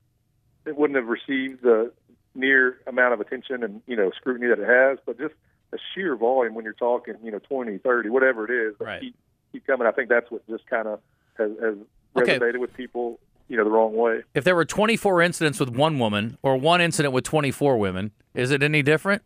it 0.65 0.75
wouldn't 0.75 0.97
have 0.97 1.07
received 1.07 1.63
the 1.63 1.91
near 2.35 2.77
amount 2.85 3.13
of 3.13 3.21
attention 3.21 3.63
and 3.63 3.81
you 3.87 3.95
know 3.95 4.11
scrutiny 4.15 4.47
that 4.47 4.59
it 4.59 4.67
has, 4.67 4.99
but 5.05 5.17
just 5.17 5.33
the 5.71 5.79
sheer 5.93 6.15
volume 6.15 6.53
when 6.53 6.63
you're 6.63 6.73
talking, 6.73 7.15
you 7.23 7.31
know, 7.31 7.39
20, 7.39 7.79
30, 7.79 8.09
whatever 8.09 8.45
it 8.45 8.69
is, 8.69 8.75
right. 8.79 9.01
keep, 9.01 9.15
keep 9.51 9.67
coming. 9.67 9.87
I 9.87 9.91
think 9.91 10.09
that's 10.09 10.29
what 10.31 10.47
just 10.47 10.65
kind 10.67 10.87
of 10.87 10.99
has, 11.37 11.51
has 11.61 11.75
resonated 12.15 12.49
okay. 12.49 12.57
with 12.57 12.73
people, 12.73 13.19
you 13.47 13.57
know, 13.57 13.63
the 13.63 13.69
wrong 13.69 13.93
way. 13.95 14.21
If 14.33 14.43
there 14.43 14.55
were 14.55 14.65
24 14.65 15.21
incidents 15.21 15.59
with 15.59 15.69
one 15.69 15.99
woman 15.99 16.37
or 16.41 16.55
one 16.57 16.81
incident 16.81 17.13
with 17.13 17.23
24 17.23 17.77
women, 17.77 18.11
is 18.33 18.51
it 18.51 18.63
any 18.63 18.81
different? 18.81 19.23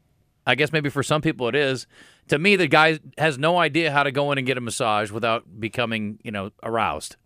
I 0.48 0.56
guess 0.56 0.72
maybe 0.72 0.90
for 0.90 1.04
some 1.04 1.22
people 1.22 1.48
it 1.48 1.56
is. 1.56 1.86
To 2.30 2.40
me, 2.40 2.56
the 2.56 2.68
guy 2.68 3.00
has 3.18 3.38
no 3.38 3.58
idea 3.58 3.92
how 3.92 4.04
to 4.04 4.12
go 4.12 4.32
in 4.32 4.38
and 4.38 4.48
get 4.48 4.58
a 4.58 4.62
massage 4.62 5.12
without 5.12 5.60
becoming, 5.60 6.20
you 6.24 6.32
know, 6.32 6.52
aroused, 6.64 7.18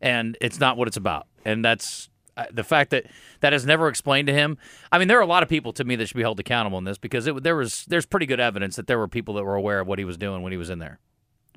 and 0.00 0.36
it's 0.40 0.60
not 0.60 0.76
what 0.76 0.88
it's 0.88 0.96
about. 0.96 1.26
And 1.44 1.64
that's 1.64 2.10
the 2.50 2.64
fact 2.64 2.90
that 2.90 3.06
that 3.40 3.52
is 3.52 3.64
never 3.64 3.88
explained 3.88 4.26
to 4.28 4.34
him. 4.34 4.58
I 4.92 4.98
mean, 4.98 5.08
there 5.08 5.18
are 5.18 5.22
a 5.22 5.26
lot 5.26 5.42
of 5.42 5.48
people 5.48 5.72
to 5.74 5.84
me 5.84 5.96
that 5.96 6.06
should 6.06 6.16
be 6.16 6.22
held 6.22 6.40
accountable 6.40 6.78
in 6.78 6.84
this 6.84 6.98
because 6.98 7.26
it, 7.26 7.42
there 7.42 7.56
was 7.56 7.84
there's 7.86 8.06
pretty 8.06 8.26
good 8.26 8.40
evidence 8.40 8.76
that 8.76 8.86
there 8.86 8.98
were 8.98 9.08
people 9.08 9.34
that 9.34 9.44
were 9.44 9.54
aware 9.54 9.80
of 9.80 9.86
what 9.86 9.98
he 9.98 10.04
was 10.04 10.16
doing 10.16 10.42
when 10.42 10.52
he 10.52 10.58
was 10.58 10.70
in 10.70 10.78
there. 10.78 10.98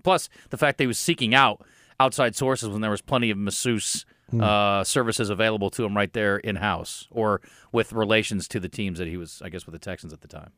Plus, 0.03 0.29
the 0.49 0.57
fact 0.57 0.77
that 0.77 0.83
he 0.83 0.87
was 0.87 0.99
seeking 0.99 1.35
out 1.35 1.61
outside 1.99 2.35
sources 2.35 2.69
when 2.69 2.81
there 2.81 2.91
was 2.91 3.01
plenty 3.01 3.29
of 3.29 3.37
masseuse 3.37 4.05
mm. 4.31 4.41
uh, 4.41 4.83
services 4.83 5.29
available 5.29 5.69
to 5.69 5.83
him 5.83 5.95
right 5.95 6.13
there 6.13 6.37
in 6.37 6.57
house 6.57 7.07
or 7.11 7.41
with 7.71 7.91
relations 7.91 8.47
to 8.47 8.59
the 8.59 8.69
teams 8.69 8.99
that 8.99 9.07
he 9.07 9.17
was, 9.17 9.41
I 9.43 9.49
guess, 9.49 9.65
with 9.65 9.73
the 9.73 9.79
Texans 9.79 10.13
at 10.13 10.21
the 10.21 10.27
time. 10.27 10.51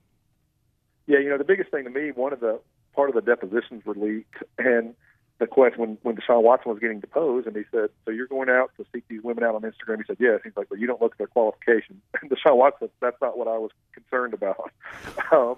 Yeah, 1.07 1.19
you 1.19 1.29
know, 1.29 1.38
the 1.38 1.44
biggest 1.44 1.71
thing 1.71 1.83
to 1.85 1.89
me, 1.89 2.12
one 2.12 2.31
of 2.31 2.39
the 2.39 2.59
part 2.94 3.09
of 3.09 3.15
the 3.15 3.21
depositions 3.21 3.83
were 3.85 3.95
leaked, 3.95 4.44
and 4.57 4.94
the 5.42 5.48
question 5.48 5.81
when 5.81 5.98
when 6.04 6.16
Deshaun 6.16 6.44
Watson 6.44 6.71
was 6.71 6.80
getting 6.80 7.00
deposed, 7.00 7.48
and 7.48 7.56
he 7.56 7.64
said, 7.71 7.90
"So 8.06 8.12
you're 8.12 8.28
going 8.28 8.48
out 8.48 8.71
to 8.78 8.86
seek 8.94 9.07
these 9.07 9.24
women 9.24 9.44
out 9.44 9.56
on 9.56 9.64
Instagram?" 9.64 9.98
He 9.98 10.04
said, 10.06 10.18
"Yes." 10.19 10.40
He's 10.44 10.56
like, 10.56 10.69
"But 10.69 10.78
you 10.78 10.86
don't 10.86 11.02
look 11.02 11.14
at 11.14 11.18
their 11.18 11.28
qualifications." 11.28 12.00
And 12.21 12.30
Deshaun 12.30 12.57
Watson, 12.57 12.90
that's 13.02 13.19
not 13.19 13.38
what 13.40 13.48
I 13.48 13.57
was 13.57 13.71
concerned 13.92 14.36
about. 14.36 14.71
um, 15.31 15.56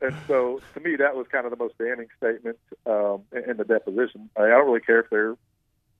and 0.00 0.14
so, 0.28 0.60
to 0.74 0.80
me, 0.80 0.94
that 0.96 1.16
was 1.16 1.26
kind 1.26 1.44
of 1.44 1.50
the 1.50 1.56
most 1.56 1.76
damning 1.76 2.06
statement 2.16 2.58
um, 2.86 3.22
in, 3.32 3.50
in 3.50 3.56
the 3.56 3.64
deposition. 3.64 4.30
I, 4.36 4.44
I 4.44 4.48
don't 4.50 4.66
really 4.66 4.80
care 4.80 5.00
if 5.00 5.10
they're 5.10 5.36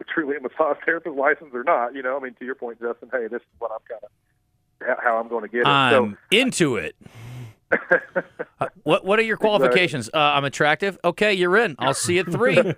truly 0.08 0.36
a 0.36 0.40
massage 0.40 0.76
therapist 0.84 1.16
license 1.16 1.50
or 1.52 1.64
not. 1.64 1.96
You 1.96 2.02
know, 2.02 2.16
I 2.16 2.22
mean, 2.22 2.34
to 2.34 2.44
your 2.44 2.54
point, 2.54 2.80
Justin. 2.80 3.08
Hey, 3.10 3.26
this 3.26 3.42
is 3.42 3.48
what 3.58 3.72
I'm 3.72 3.80
kind 3.88 4.02
of 4.04 4.98
how 5.02 5.18
I'm 5.18 5.28
going 5.28 5.42
to 5.42 5.48
get 5.48 5.62
it. 5.62 5.66
I'm 5.66 6.16
so, 6.30 6.36
into 6.36 6.76
it. 6.76 6.94
Uh, 7.70 8.66
what 8.82 9.04
What 9.04 9.18
are 9.18 9.22
your 9.22 9.36
qualifications? 9.36 10.08
Uh, 10.12 10.18
I'm 10.18 10.44
attractive. 10.44 10.98
Okay, 11.04 11.34
you're 11.34 11.56
in. 11.56 11.76
I'll 11.78 11.94
see 11.94 12.14
you 12.14 12.20
at 12.20 12.32
three. 12.32 12.56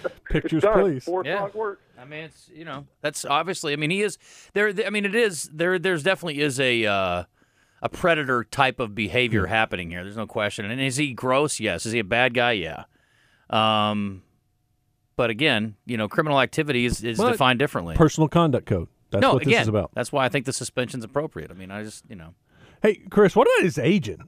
Pictures, 0.30 0.64
please. 0.72 1.04
Four 1.04 1.24
yeah. 1.24 1.48
work. 1.54 1.80
I 1.98 2.04
mean, 2.04 2.24
it's 2.24 2.50
you 2.52 2.64
know 2.64 2.86
that's 3.02 3.24
obviously. 3.24 3.72
I 3.72 3.76
mean, 3.76 3.90
he 3.90 4.02
is 4.02 4.18
there. 4.54 4.72
I 4.84 4.90
mean, 4.90 5.04
it 5.04 5.14
is 5.14 5.50
there. 5.52 5.78
There's 5.78 6.02
definitely 6.02 6.40
is 6.40 6.58
a 6.58 6.86
uh, 6.86 7.24
a 7.82 7.88
predator 7.88 8.44
type 8.44 8.80
of 8.80 8.94
behavior 8.94 9.46
hmm. 9.46 9.52
happening 9.52 9.90
here. 9.90 10.02
There's 10.04 10.16
no 10.16 10.26
question. 10.26 10.70
And 10.70 10.80
is 10.80 10.96
he 10.96 11.12
gross? 11.12 11.60
Yes. 11.60 11.86
Is 11.86 11.92
he 11.92 11.98
a 11.98 12.04
bad 12.04 12.34
guy? 12.34 12.52
Yeah. 12.52 12.84
Um, 13.48 14.22
but 15.16 15.30
again, 15.30 15.76
you 15.86 15.96
know, 15.96 16.08
criminal 16.08 16.40
activity 16.40 16.86
is, 16.86 17.02
is 17.02 17.18
defined 17.18 17.58
differently. 17.58 17.94
Personal 17.96 18.28
conduct 18.28 18.66
code. 18.66 18.88
That's 19.10 19.22
no, 19.22 19.34
what 19.34 19.42
again, 19.42 19.52
this 19.52 19.62
is 19.62 19.68
about. 19.68 19.90
That's 19.94 20.12
why 20.12 20.24
I 20.24 20.28
think 20.28 20.46
the 20.46 20.52
suspension's 20.52 21.04
appropriate. 21.04 21.50
I 21.50 21.54
mean, 21.54 21.70
I 21.70 21.82
just 21.82 22.04
you 22.08 22.16
know. 22.16 22.34
Hey, 22.82 23.02
Chris, 23.10 23.36
what 23.36 23.46
about 23.46 23.64
his 23.64 23.78
agent? 23.78 24.22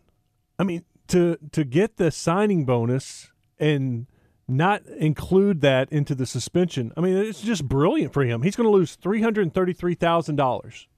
I 0.58 0.64
mean, 0.64 0.84
to 1.08 1.36
to 1.52 1.64
get 1.64 1.96
the 1.96 2.10
signing 2.10 2.64
bonus 2.64 3.30
and 3.58 4.06
not 4.48 4.84
include 4.86 5.60
that 5.62 5.90
into 5.92 6.14
the 6.14 6.26
suspension. 6.26 6.92
I 6.96 7.00
mean, 7.00 7.16
it's 7.16 7.40
just 7.40 7.68
brilliant 7.68 8.12
for 8.12 8.24
him. 8.24 8.42
He's 8.42 8.56
going 8.56 8.66
to 8.66 8.72
lose 8.72 8.94
three 8.96 9.22
hundred 9.22 9.52
thirty-three 9.54 9.94
thousand 9.94 10.36
dollars 10.36 10.88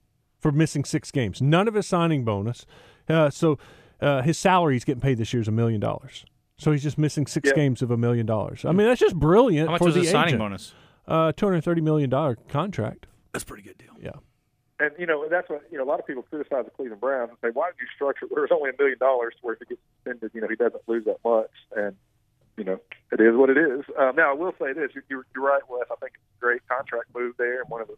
for 0.41 0.53
missing 0.53 0.85
six 0.85 1.11
games. 1.11 1.41
None 1.41 1.69
of 1.69 1.75
his 1.75 1.87
signing 1.87 2.25
bonus. 2.25 2.67
Uh, 3.09 3.31
so 3.31 3.59
uh, 4.01 4.23
his 4.23 4.39
salary 4.39 4.75
he's 4.75 4.85
getting 4.85 5.01
paid 5.01 5.19
this 5.19 5.33
year 5.33 5.41
is 5.41 5.49
a 5.49 5.53
million 5.53 5.81
dollars. 5.81 6.25
So 6.57 6.73
he's 6.73 6.83
just 6.83 6.99
missing 6.99 7.27
six 7.27 7.49
yeah. 7.49 7.55
games 7.55 7.83
of 7.83 7.91
a 7.91 7.97
million 7.97 8.27
dollars. 8.27 8.65
I 8.65 8.73
mean, 8.73 8.87
that's 8.87 9.01
just 9.01 9.17
brilliant 9.17 9.69
How 9.69 9.73
much 9.73 9.79
for 9.81 9.87
was 9.87 9.95
the 9.95 10.01
his 10.01 10.11
signing 10.11 10.29
agent. 10.29 10.41
bonus? 10.41 10.75
Uh, 11.07 11.33
two 11.33 11.47
hundred 11.47 11.63
thirty 11.63 11.81
million 11.81 12.11
dollar 12.11 12.37
contract. 12.49 13.07
That's 13.33 13.43
a 13.43 13.47
pretty 13.47 13.63
good 13.63 13.79
deal. 13.79 13.95
Yeah. 14.01 14.13
And 14.81 14.91
you 14.99 15.07
know 15.07 15.27
that's 15.29 15.49
what 15.49 15.63
you 15.71 15.79
know. 15.79 15.85
A 15.85 15.91
lot 15.91 16.01
of 16.01 16.07
people 16.07 16.23
criticize 16.23 16.65
the 16.65 16.71
Cleveland 16.71 17.01
Browns 17.01 17.31
and 17.31 17.39
say, 17.43 17.51
"Why 17.53 17.71
did 17.71 17.77
you 17.81 17.87
structure? 17.95 18.27
It? 18.27 18.33
There's 18.35 18.51
only 18.51 18.71
a 18.71 18.75
million 18.79 18.99
dollars 18.99 19.35
to 19.35 19.41
where 19.43 19.55
if 19.55 19.61
he 19.61 19.67
gets 19.67 19.81
suspended, 19.97 20.31
you 20.35 20.41
know, 20.41 20.49
he 20.49 20.57
doesn't 20.57 20.83
lose 20.87 21.05
that 21.05 21.19
much." 21.25 21.51
And 21.77 21.97
you 22.57 22.65
know, 22.65 22.81
it 23.13 23.21
is 23.21 23.37
what 23.37 23.51
it 23.51 23.59
is. 23.59 23.85
Um, 23.99 24.17
now, 24.17 24.31
I 24.31 24.35
will 24.35 24.55
say 24.59 24.73
this: 24.73 24.91
you're, 25.09 25.27
you're 25.35 25.45
right, 25.45 25.63
Wes. 25.69 25.87
I 25.91 25.97
think 25.97 26.13
it's 26.15 26.39
a 26.39 26.41
great 26.41 26.67
contract 26.69 27.15
move 27.15 27.35
there, 27.39 27.61
and 27.61 27.71
one 27.71 27.83
of 27.83 27.89
the, 27.89 27.97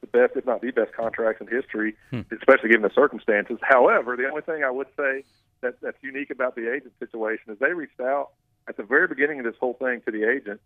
the 0.00 0.06
best, 0.06 0.36
if 0.36 0.46
not 0.46 0.62
the 0.62 0.70
best, 0.70 0.92
contracts 0.92 1.40
in 1.40 1.48
history, 1.48 1.96
hmm. 2.10 2.22
especially 2.32 2.70
given 2.70 2.82
the 2.82 2.94
circumstances. 2.94 3.58
However, 3.62 4.16
the 4.16 4.28
only 4.28 4.42
thing 4.42 4.64
I 4.64 4.70
would 4.70 4.88
say 4.96 5.24
that 5.62 5.80
that's 5.80 5.98
unique 6.02 6.30
about 6.30 6.54
the 6.54 6.72
agent 6.72 6.92
situation 6.98 7.52
is 7.52 7.58
they 7.58 7.72
reached 7.72 8.00
out 8.00 8.30
at 8.68 8.76
the 8.76 8.82
very 8.82 9.08
beginning 9.08 9.40
of 9.40 9.44
this 9.44 9.56
whole 9.58 9.74
thing 9.74 10.00
to 10.06 10.10
the 10.10 10.28
agent, 10.28 10.60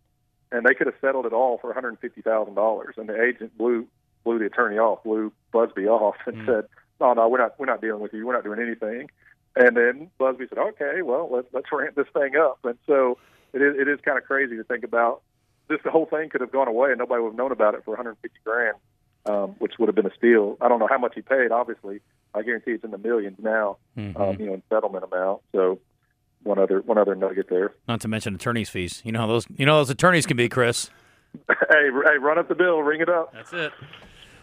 and 0.53 0.65
they 0.65 0.75
could 0.75 0.87
have 0.87 0.97
settled 1.01 1.27
it 1.27 1.33
all 1.33 1.59
for 1.59 1.69
one 1.69 1.75
hundred 1.75 1.99
fifty 2.01 2.23
thousand 2.23 2.55
dollars, 2.55 2.95
and 2.97 3.09
the 3.09 3.23
agent 3.23 3.57
blew 3.57 3.87
blew 4.29 4.39
the 4.39 4.45
attorney 4.45 4.77
off, 4.77 5.03
blew 5.05 5.33
Buzbee 5.55 5.87
off, 5.87 6.17
and 6.27 6.37
mm. 6.37 6.47
said, 6.47 6.65
"No, 7.01 7.15
no, 7.15 7.29
we're 7.29 7.39
not 7.39 7.59
we're 7.59 7.65
not 7.65 7.81
dealing 7.81 8.03
with 8.03 8.13
you. 8.13 8.27
We're 8.27 8.35
not 8.35 8.45
doing 8.45 8.61
anything." 8.61 9.09
And 9.57 9.75
then 9.75 10.11
Buzbee 10.21 10.51
said, 10.51 10.59
"Okay, 10.59 11.01
well, 11.03 11.31
let's 11.33 11.49
let's 11.55 11.67
ramp 11.73 11.95
this 11.97 12.07
thing 12.13 12.37
up." 12.37 12.59
And 12.65 12.77
so 12.87 13.17
it 13.55 13.63
is 13.63 13.75
it 13.79 13.89
is 13.89 14.01
kind 14.05 14.19
of 14.19 14.25
crazy 14.25 14.57
to 14.57 14.65
think 14.65 14.85
about. 14.85 15.23
This 15.69 15.79
the 15.83 15.91
whole 15.91 16.05
thing 16.05 16.29
could 16.29 16.43
have 16.43 16.53
gone 16.53 16.69
away 16.69 16.91
and 16.91 16.99
nobody 16.99 17.23
would 17.23 17.31
have 17.31 17.39
known 17.39 17.53
about 17.53 17.75
it 17.75 17.85
for 17.85 17.93
150 17.93 18.39
grand, 18.45 18.77
um, 19.27 19.57
which 19.59 19.75
would 19.79 19.89
have 19.89 19.97
been 19.97 20.07
a 20.07 20.15
steal. 20.15 20.59
I 20.61 20.69
don't 20.69 20.79
know 20.79 20.89
how 20.89 20.99
much 20.99 21.15
he 21.15 21.23
paid. 21.23 21.51
Obviously, 21.51 22.01
I 22.35 22.43
guarantee 22.43 22.73
it's 22.73 22.85
in 22.85 22.91
the 22.91 22.99
millions 22.99 23.39
now. 23.39 23.79
Mm-hmm. 23.97 24.21
Um, 24.21 24.37
you 24.39 24.47
know, 24.47 24.55
in 24.55 24.63
settlement 24.69 25.05
amount. 25.11 25.41
So 25.53 25.79
one 26.43 26.59
other 26.59 26.83
one 26.83 26.99
other 26.99 27.15
nugget 27.15 27.49
there. 27.49 27.73
Not 27.89 28.03
to 28.03 28.09
mention 28.09 28.35
attorneys' 28.35 28.69
fees. 28.69 29.01
You 29.07 29.13
know 29.13 29.21
how 29.21 29.27
those 29.27 29.47
you 29.57 29.65
know 29.65 29.79
those 29.79 29.91
attorneys 29.91 30.27
can 30.27 30.37
be, 30.37 30.51
Chris. 30.51 30.91
hey, 31.49 31.91
hey, 32.07 32.19
run 32.21 32.39
up 32.39 32.49
the 32.49 32.55
bill, 32.55 32.83
ring 32.83 33.01
it 33.01 33.09
up. 33.09 33.33
That's 33.33 33.53
it. 33.53 33.73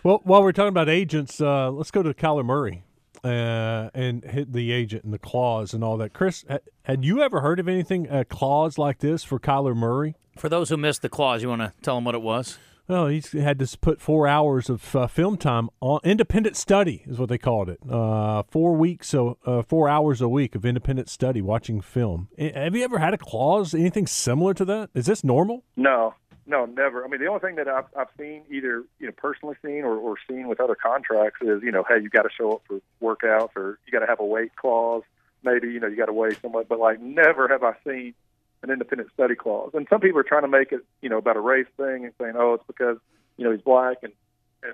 Well, 0.06 0.22
while 0.24 0.44
we're 0.44 0.52
talking 0.52 0.68
about 0.68 0.88
agents, 0.88 1.42
uh, 1.42 1.72
let's 1.72 1.90
go 1.90 2.04
to 2.04 2.14
Kyler 2.14 2.46
Murray 2.46 2.84
uh, 3.24 3.90
and 3.96 4.24
hit 4.24 4.54
the 4.54 4.72
agent 4.72 5.04
and 5.04 5.12
the 5.12 5.18
clause 5.18 5.74
and 5.74 5.84
all 5.84 5.98
that. 5.98 6.14
Chris, 6.14 6.46
had 6.84 7.04
you 7.04 7.24
ever 7.24 7.42
heard 7.42 7.60
of 7.60 7.68
anything 7.68 8.08
a 8.12 8.24
clause 8.24 8.78
like 8.78 9.00
this 9.00 9.24
for 9.24 9.40
Kyler 9.40 9.76
Murray? 9.76 10.14
For 10.38 10.48
those 10.48 10.70
who 10.70 10.78
missed 10.78 11.02
the 11.02 11.10
clause, 11.10 11.42
you 11.42 11.50
want 11.50 11.64
to 11.64 11.74
tell 11.82 11.96
them 11.96 12.04
what 12.06 12.14
it 12.14 12.22
was? 12.22 12.60
Well, 12.88 13.08
he 13.08 13.24
had 13.34 13.58
to 13.58 13.78
put 13.80 14.00
four 14.00 14.28
hours 14.28 14.70
of 14.70 14.96
uh, 14.96 15.08
film 15.08 15.38
time 15.38 15.72
on 15.82 16.02
independent 16.04 16.56
study, 16.56 17.02
is 17.08 17.18
what 17.18 17.30
they 17.30 17.40
called 17.40 17.68
it. 17.68 17.80
Uh, 17.90 18.44
four 18.44 18.74
weeks, 18.76 19.08
so 19.08 19.40
uh, 19.44 19.64
four 19.64 19.90
hours 19.90 20.22
a 20.22 20.30
week 20.30 20.54
of 20.54 20.66
independent 20.66 21.10
study, 21.10 21.42
watching 21.42 21.82
film. 21.82 22.28
Have 22.38 22.76
you 22.76 22.84
ever 22.84 23.00
had 23.00 23.16
a 23.16 23.18
clause, 23.18 23.74
anything 23.74 24.06
similar 24.06 24.54
to 24.54 24.66
that? 24.66 24.92
Is 24.94 25.08
this 25.08 25.24
normal? 25.24 25.64
No, 25.76 26.14
no, 26.48 26.66
never. 26.66 27.04
I 27.04 27.08
mean, 27.08 27.20
the 27.20 27.28
only 27.28 27.40
thing 27.40 27.56
that 27.56 27.68
I've, 27.68 27.86
I've 27.98 28.08
seen, 28.20 28.44
either 28.50 28.84
you 29.00 29.08
know 29.08 29.12
personally 29.12 29.56
seen 29.64 29.84
or, 29.84 29.98
or 29.98 30.16
seen 30.30 30.48
with 30.48 30.60
other 30.60 30.76
contracts, 30.76 31.42
is 31.42 31.64
you 31.64 31.72
know, 31.72 31.84
hey, 31.88 32.02
you 32.02 32.10
got 32.10 32.24
to 32.24 32.30
show 32.36 32.54
up 32.54 32.64
for 32.68 32.82
workouts, 33.02 33.56
or 33.56 33.80
you 33.86 33.92
got 33.92 34.00
to 34.00 34.08
have 34.08 34.20
a 34.20 34.26
weight 34.26 34.56
clause. 34.56 35.04
Maybe 35.44 35.72
you 35.72 35.80
know 35.80 35.88
you 35.88 35.96
got 35.96 36.06
to 36.06 36.14
weigh 36.14 36.36
somewhat, 36.36 36.68
but 36.68 36.80
like 36.80 37.02
never 37.02 37.48
have 37.48 37.64
I 37.64 37.74
seen 37.84 38.14
an 38.62 38.70
independent 38.70 39.12
study 39.14 39.36
clause. 39.36 39.72
And 39.74 39.88
some 39.90 40.02
people 40.02 40.20
are 40.20 40.24
trying 40.24 40.44
to 40.44 40.48
make 40.48 40.72
it 40.72 40.82
you 41.02 41.10
know 41.10 41.18
about 41.18 41.36
a 41.36 41.42
race 41.42 41.68
thing 41.78 42.06
and 42.06 42.14
saying, 42.20 42.34
oh, 42.36 42.54
it's 42.54 42.64
because 42.68 42.98
you 43.38 43.46
know 43.46 43.52
he's 43.52 43.62
black, 43.62 43.98
and 44.04 44.14
and 44.62 44.74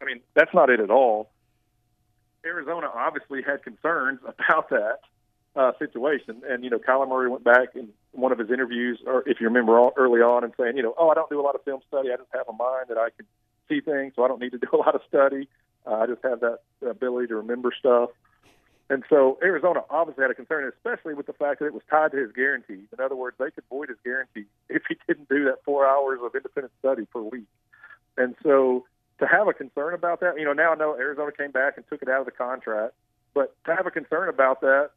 I 0.00 0.06
mean 0.06 0.20
that's 0.34 0.54
not 0.54 0.70
it 0.70 0.80
at 0.80 0.90
all. 0.90 1.30
Arizona 2.44 2.90
obviously 2.92 3.42
had 3.42 3.62
concerns 3.62 4.20
about 4.26 4.70
that 4.70 5.00
uh, 5.54 5.72
situation, 5.78 6.42
and 6.48 6.64
you 6.64 6.70
know 6.70 6.78
Kyler 6.78 7.08
Murray 7.08 7.28
went 7.28 7.44
back 7.44 7.74
in 7.74 7.88
one 8.12 8.32
of 8.32 8.38
his 8.38 8.50
interviews, 8.50 9.00
or 9.06 9.22
if 9.28 9.40
you 9.40 9.46
remember 9.46 9.78
all, 9.78 9.92
early 9.96 10.20
on, 10.20 10.44
and 10.44 10.52
saying, 10.58 10.76
you 10.76 10.82
know, 10.82 10.94
oh, 10.98 11.10
I 11.10 11.14
don't 11.14 11.30
do 11.30 11.40
a 11.40 11.42
lot 11.42 11.54
of 11.54 11.62
film 11.64 11.80
study. 11.88 12.10
I 12.12 12.16
just 12.16 12.30
have 12.32 12.48
a 12.48 12.52
mind 12.52 12.86
that 12.88 12.98
I 12.98 13.10
can 13.16 13.26
see 13.68 13.80
things, 13.80 14.14
so 14.16 14.24
I 14.24 14.28
don't 14.28 14.40
need 14.40 14.52
to 14.52 14.58
do 14.58 14.68
a 14.72 14.76
lot 14.76 14.94
of 14.94 15.02
study. 15.08 15.48
Uh, 15.86 15.94
I 15.94 16.06
just 16.06 16.22
have 16.22 16.40
that 16.40 16.60
ability 16.88 17.28
to 17.28 17.36
remember 17.36 17.72
stuff. 17.78 18.10
And 18.90 19.04
so 19.08 19.38
Arizona 19.42 19.80
obviously 19.88 20.22
had 20.22 20.30
a 20.30 20.34
concern, 20.34 20.70
especially 20.76 21.14
with 21.14 21.26
the 21.26 21.32
fact 21.32 21.60
that 21.60 21.66
it 21.66 21.72
was 21.72 21.82
tied 21.88 22.12
to 22.12 22.18
his 22.18 22.32
guarantees. 22.32 22.86
In 22.92 23.02
other 23.02 23.16
words, 23.16 23.36
they 23.38 23.50
could 23.50 23.64
void 23.70 23.88
his 23.88 23.96
guarantee 24.04 24.44
if 24.68 24.82
he 24.88 24.96
didn't 25.06 25.28
do 25.28 25.44
that 25.44 25.64
four 25.64 25.86
hours 25.86 26.20
of 26.22 26.34
independent 26.34 26.72
study 26.78 27.06
per 27.06 27.20
week. 27.20 27.46
And 28.16 28.34
so 28.42 28.84
to 29.18 29.26
have 29.26 29.48
a 29.48 29.54
concern 29.54 29.94
about 29.94 30.20
that, 30.20 30.38
you 30.38 30.44
know, 30.44 30.52
now 30.52 30.72
I 30.72 30.74
know 30.74 30.94
Arizona 30.94 31.32
came 31.32 31.52
back 31.52 31.76
and 31.76 31.86
took 31.88 32.02
it 32.02 32.08
out 32.08 32.20
of 32.20 32.26
the 32.26 32.32
contract, 32.32 32.94
but 33.34 33.56
to 33.64 33.74
have 33.74 33.86
a 33.86 33.90
concern 33.90 34.28
about 34.28 34.60
that, 34.60 34.90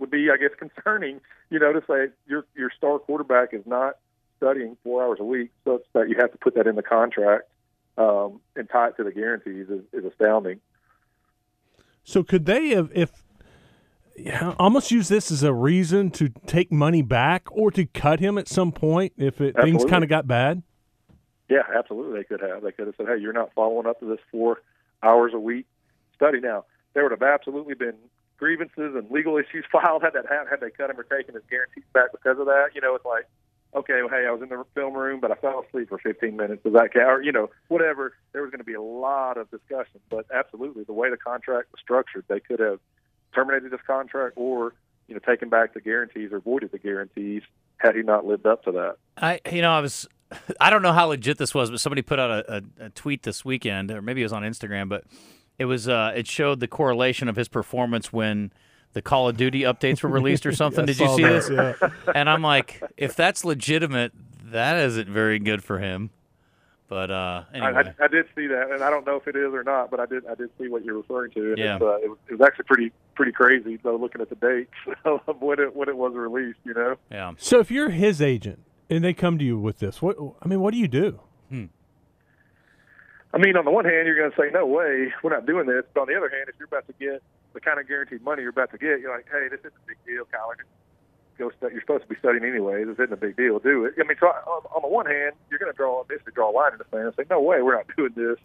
would 0.00 0.10
be, 0.10 0.28
I 0.30 0.36
guess, 0.36 0.50
concerning. 0.58 1.20
You 1.50 1.58
know, 1.58 1.72
to 1.72 1.82
say 1.86 2.12
your 2.26 2.44
your 2.54 2.70
star 2.76 2.98
quarterback 2.98 3.54
is 3.54 3.66
not 3.66 3.96
studying 4.38 4.76
four 4.82 5.04
hours 5.04 5.18
a 5.20 5.24
week, 5.24 5.50
such 5.64 5.82
that 5.92 6.08
you 6.08 6.16
have 6.18 6.32
to 6.32 6.38
put 6.38 6.54
that 6.54 6.66
in 6.66 6.74
the 6.74 6.82
contract 6.82 7.48
um, 7.98 8.40
and 8.56 8.68
tie 8.70 8.88
it 8.88 8.96
to 8.96 9.04
the 9.04 9.12
guarantees 9.12 9.68
is, 9.68 9.82
is 9.92 10.04
astounding. 10.04 10.60
So, 12.02 12.22
could 12.22 12.46
they 12.46 12.70
have, 12.70 12.90
if 12.94 13.22
almost 14.58 14.90
use 14.90 15.08
this 15.08 15.30
as 15.30 15.42
a 15.42 15.52
reason 15.52 16.10
to 16.10 16.28
take 16.46 16.72
money 16.72 17.02
back 17.02 17.46
or 17.52 17.70
to 17.70 17.86
cut 17.86 18.20
him 18.20 18.38
at 18.38 18.48
some 18.48 18.72
point 18.72 19.12
if 19.16 19.40
it, 19.40 19.54
things 19.62 19.84
kind 19.84 20.02
of 20.02 20.10
got 20.10 20.26
bad? 20.26 20.62
Yeah, 21.48 21.62
absolutely. 21.76 22.20
They 22.20 22.24
could 22.24 22.40
have. 22.40 22.62
They 22.62 22.72
could 22.72 22.86
have 22.86 22.96
said, 22.96 23.06
"Hey, 23.08 23.18
you're 23.18 23.32
not 23.32 23.52
following 23.54 23.86
up 23.86 24.00
to 24.00 24.06
this 24.06 24.20
four 24.30 24.62
hours 25.02 25.32
a 25.34 25.38
week 25.38 25.66
study." 26.14 26.40
Now, 26.40 26.64
there 26.94 27.02
would 27.02 27.12
have 27.12 27.22
absolutely 27.22 27.74
been 27.74 27.96
grievances 28.40 28.96
and 28.96 29.08
legal 29.10 29.36
issues 29.36 29.64
filed 29.72 30.02
had 30.02 30.14
that 30.14 30.26
had 30.28 30.60
they 30.60 30.70
cut 30.70 30.90
him 30.90 30.98
or 30.98 31.04
taken 31.04 31.34
his 31.34 31.44
guarantees 31.48 31.84
back 31.92 32.10
because 32.10 32.40
of 32.40 32.46
that. 32.46 32.70
You 32.74 32.80
know, 32.80 32.96
it's 32.96 33.04
like, 33.04 33.28
okay, 33.76 34.00
well, 34.00 34.08
hey, 34.08 34.26
I 34.26 34.32
was 34.32 34.42
in 34.42 34.48
the 34.48 34.64
film 34.74 34.94
room, 34.94 35.20
but 35.20 35.30
I 35.30 35.34
fell 35.34 35.62
asleep 35.68 35.90
for 35.90 35.98
15 35.98 36.36
minutes. 36.36 36.64
Does 36.64 36.72
that 36.72 36.92
count? 36.92 37.08
Or, 37.08 37.22
you 37.22 37.30
know, 37.30 37.50
whatever. 37.68 38.14
There 38.32 38.42
was 38.42 38.50
going 38.50 38.58
to 38.58 38.64
be 38.64 38.74
a 38.74 38.82
lot 38.82 39.36
of 39.36 39.50
discussion, 39.50 40.00
but 40.08 40.26
absolutely, 40.34 40.84
the 40.84 40.94
way 40.94 41.10
the 41.10 41.18
contract 41.18 41.70
was 41.70 41.80
structured, 41.80 42.24
they 42.28 42.40
could 42.40 42.58
have 42.58 42.80
terminated 43.32 43.70
this 43.70 43.80
contract 43.86 44.34
or 44.36 44.74
you 45.06 45.14
know 45.14 45.20
taken 45.20 45.48
back 45.48 45.72
the 45.72 45.80
guarantees 45.80 46.32
or 46.32 46.40
voided 46.40 46.72
the 46.72 46.78
guarantees 46.78 47.42
had 47.76 47.94
he 47.94 48.02
not 48.02 48.26
lived 48.26 48.46
up 48.46 48.64
to 48.64 48.72
that. 48.72 48.96
I, 49.16 49.40
you 49.52 49.62
know, 49.62 49.70
I 49.70 49.80
was. 49.80 50.08
I 50.60 50.70
don't 50.70 50.82
know 50.82 50.92
how 50.92 51.06
legit 51.06 51.38
this 51.38 51.54
was, 51.54 51.70
but 51.70 51.80
somebody 51.80 52.02
put 52.02 52.20
out 52.20 52.30
a, 52.30 52.56
a, 52.56 52.84
a 52.86 52.90
tweet 52.90 53.24
this 53.24 53.44
weekend, 53.44 53.90
or 53.90 54.00
maybe 54.00 54.20
it 54.20 54.24
was 54.24 54.32
on 54.32 54.42
Instagram, 54.42 54.88
but 54.88 55.02
it 55.60 55.66
was 55.66 55.88
uh, 55.88 56.12
it 56.16 56.26
showed 56.26 56.58
the 56.58 56.66
correlation 56.66 57.28
of 57.28 57.36
his 57.36 57.46
performance 57.46 58.10
when 58.10 58.50
the 58.94 59.02
Call 59.02 59.28
of 59.28 59.36
Duty 59.36 59.60
updates 59.60 60.02
were 60.02 60.08
released 60.08 60.46
or 60.46 60.52
something. 60.56 60.86
Did 60.86 60.98
you 60.98 61.16
see 61.16 61.22
that, 61.22 61.46
this? 61.46 61.50
Yeah. 61.82 61.90
And 62.14 62.30
I'm 62.30 62.40
like, 62.40 62.82
if 62.96 63.14
that's 63.14 63.44
legitimate, 63.44 64.12
that 64.44 64.78
isn't 64.78 65.08
very 65.10 65.38
good 65.38 65.62
for 65.62 65.78
him. 65.78 66.10
But 66.88 67.10
uh, 67.10 67.44
anyway. 67.52 67.72
I, 67.74 67.80
I, 67.80 68.04
I, 68.04 68.08
did 68.08 68.24
see 68.34 68.46
that, 68.46 68.70
and 68.72 68.82
I 68.82 68.88
don't 68.88 69.06
know 69.06 69.16
if 69.16 69.28
it 69.28 69.36
is 69.36 69.52
or 69.52 69.62
not, 69.62 69.90
but 69.90 70.00
I 70.00 70.06
did 70.06 70.26
I 70.26 70.34
did 70.34 70.48
see 70.58 70.68
what 70.68 70.82
you're 70.82 70.96
referring 70.96 71.30
to. 71.32 71.50
And 71.50 71.58
yeah. 71.58 71.76
Uh, 71.76 71.98
it, 72.02 72.08
was, 72.08 72.18
it 72.30 72.38
was 72.38 72.40
actually 72.40 72.64
pretty 72.64 72.92
pretty 73.14 73.32
crazy 73.32 73.78
though, 73.82 73.96
looking 73.96 74.22
at 74.22 74.30
the 74.30 74.36
dates 74.36 74.72
of 75.04 75.42
when 75.42 75.60
it 75.60 75.76
when 75.76 75.90
it 75.90 75.96
was 75.98 76.14
released. 76.14 76.58
You 76.64 76.72
know. 76.72 76.96
Yeah. 77.10 77.32
So 77.36 77.60
if 77.60 77.70
you're 77.70 77.90
his 77.90 78.22
agent 78.22 78.60
and 78.88 79.04
they 79.04 79.12
come 79.12 79.36
to 79.38 79.44
you 79.44 79.58
with 79.58 79.78
this, 79.78 80.00
what 80.00 80.16
I 80.42 80.48
mean, 80.48 80.60
what 80.60 80.72
do 80.72 80.80
you 80.80 80.88
do? 80.88 81.20
Hmm. 81.50 81.66
I 83.32 83.38
mean, 83.38 83.56
on 83.56 83.64
the 83.64 83.70
one 83.70 83.84
hand, 83.84 84.06
you're 84.06 84.16
going 84.16 84.30
to 84.30 84.36
say, 84.36 84.50
no 84.52 84.66
way, 84.66 85.12
we're 85.22 85.30
not 85.30 85.46
doing 85.46 85.66
this. 85.66 85.84
But 85.94 86.02
on 86.02 86.08
the 86.08 86.16
other 86.16 86.28
hand, 86.28 86.48
if 86.48 86.56
you're 86.58 86.66
about 86.66 86.86
to 86.88 86.94
get 86.98 87.22
the 87.52 87.60
kind 87.60 87.78
of 87.78 87.86
guaranteed 87.86 88.22
money 88.22 88.42
you're 88.42 88.50
about 88.50 88.72
to 88.72 88.78
get, 88.78 89.00
you're 89.00 89.14
like, 89.14 89.26
hey, 89.30 89.46
this 89.48 89.60
isn't 89.60 89.74
a 89.74 89.86
big 89.86 89.98
deal, 90.04 90.24
Kyle. 90.26 90.52
Go 91.38 91.50
stu- 91.56 91.70
you're 91.70 91.80
supposed 91.80 92.02
to 92.02 92.08
be 92.08 92.16
studying 92.18 92.44
anyway. 92.44 92.84
This 92.84 92.94
isn't 92.94 93.12
a 93.12 93.16
big 93.16 93.36
deal. 93.36 93.58
Do 93.60 93.84
it. 93.84 93.94
I 93.98 94.02
mean, 94.02 94.16
so 94.18 94.26
on, 94.26 94.62
on 94.74 94.82
the 94.82 94.88
one 94.88 95.06
hand, 95.06 95.32
you're 95.48 95.58
going 95.58 95.72
to 95.72 95.76
draw 95.76 96.02
basically 96.04 96.32
draw 96.34 96.50
a 96.50 96.54
line 96.54 96.72
in 96.72 96.78
the 96.78 96.84
sand 96.90 97.06
and 97.06 97.14
say, 97.16 97.24
no 97.30 97.40
way, 97.40 97.62
we're 97.62 97.76
not 97.76 97.86
doing 97.96 98.12
this. 98.16 98.36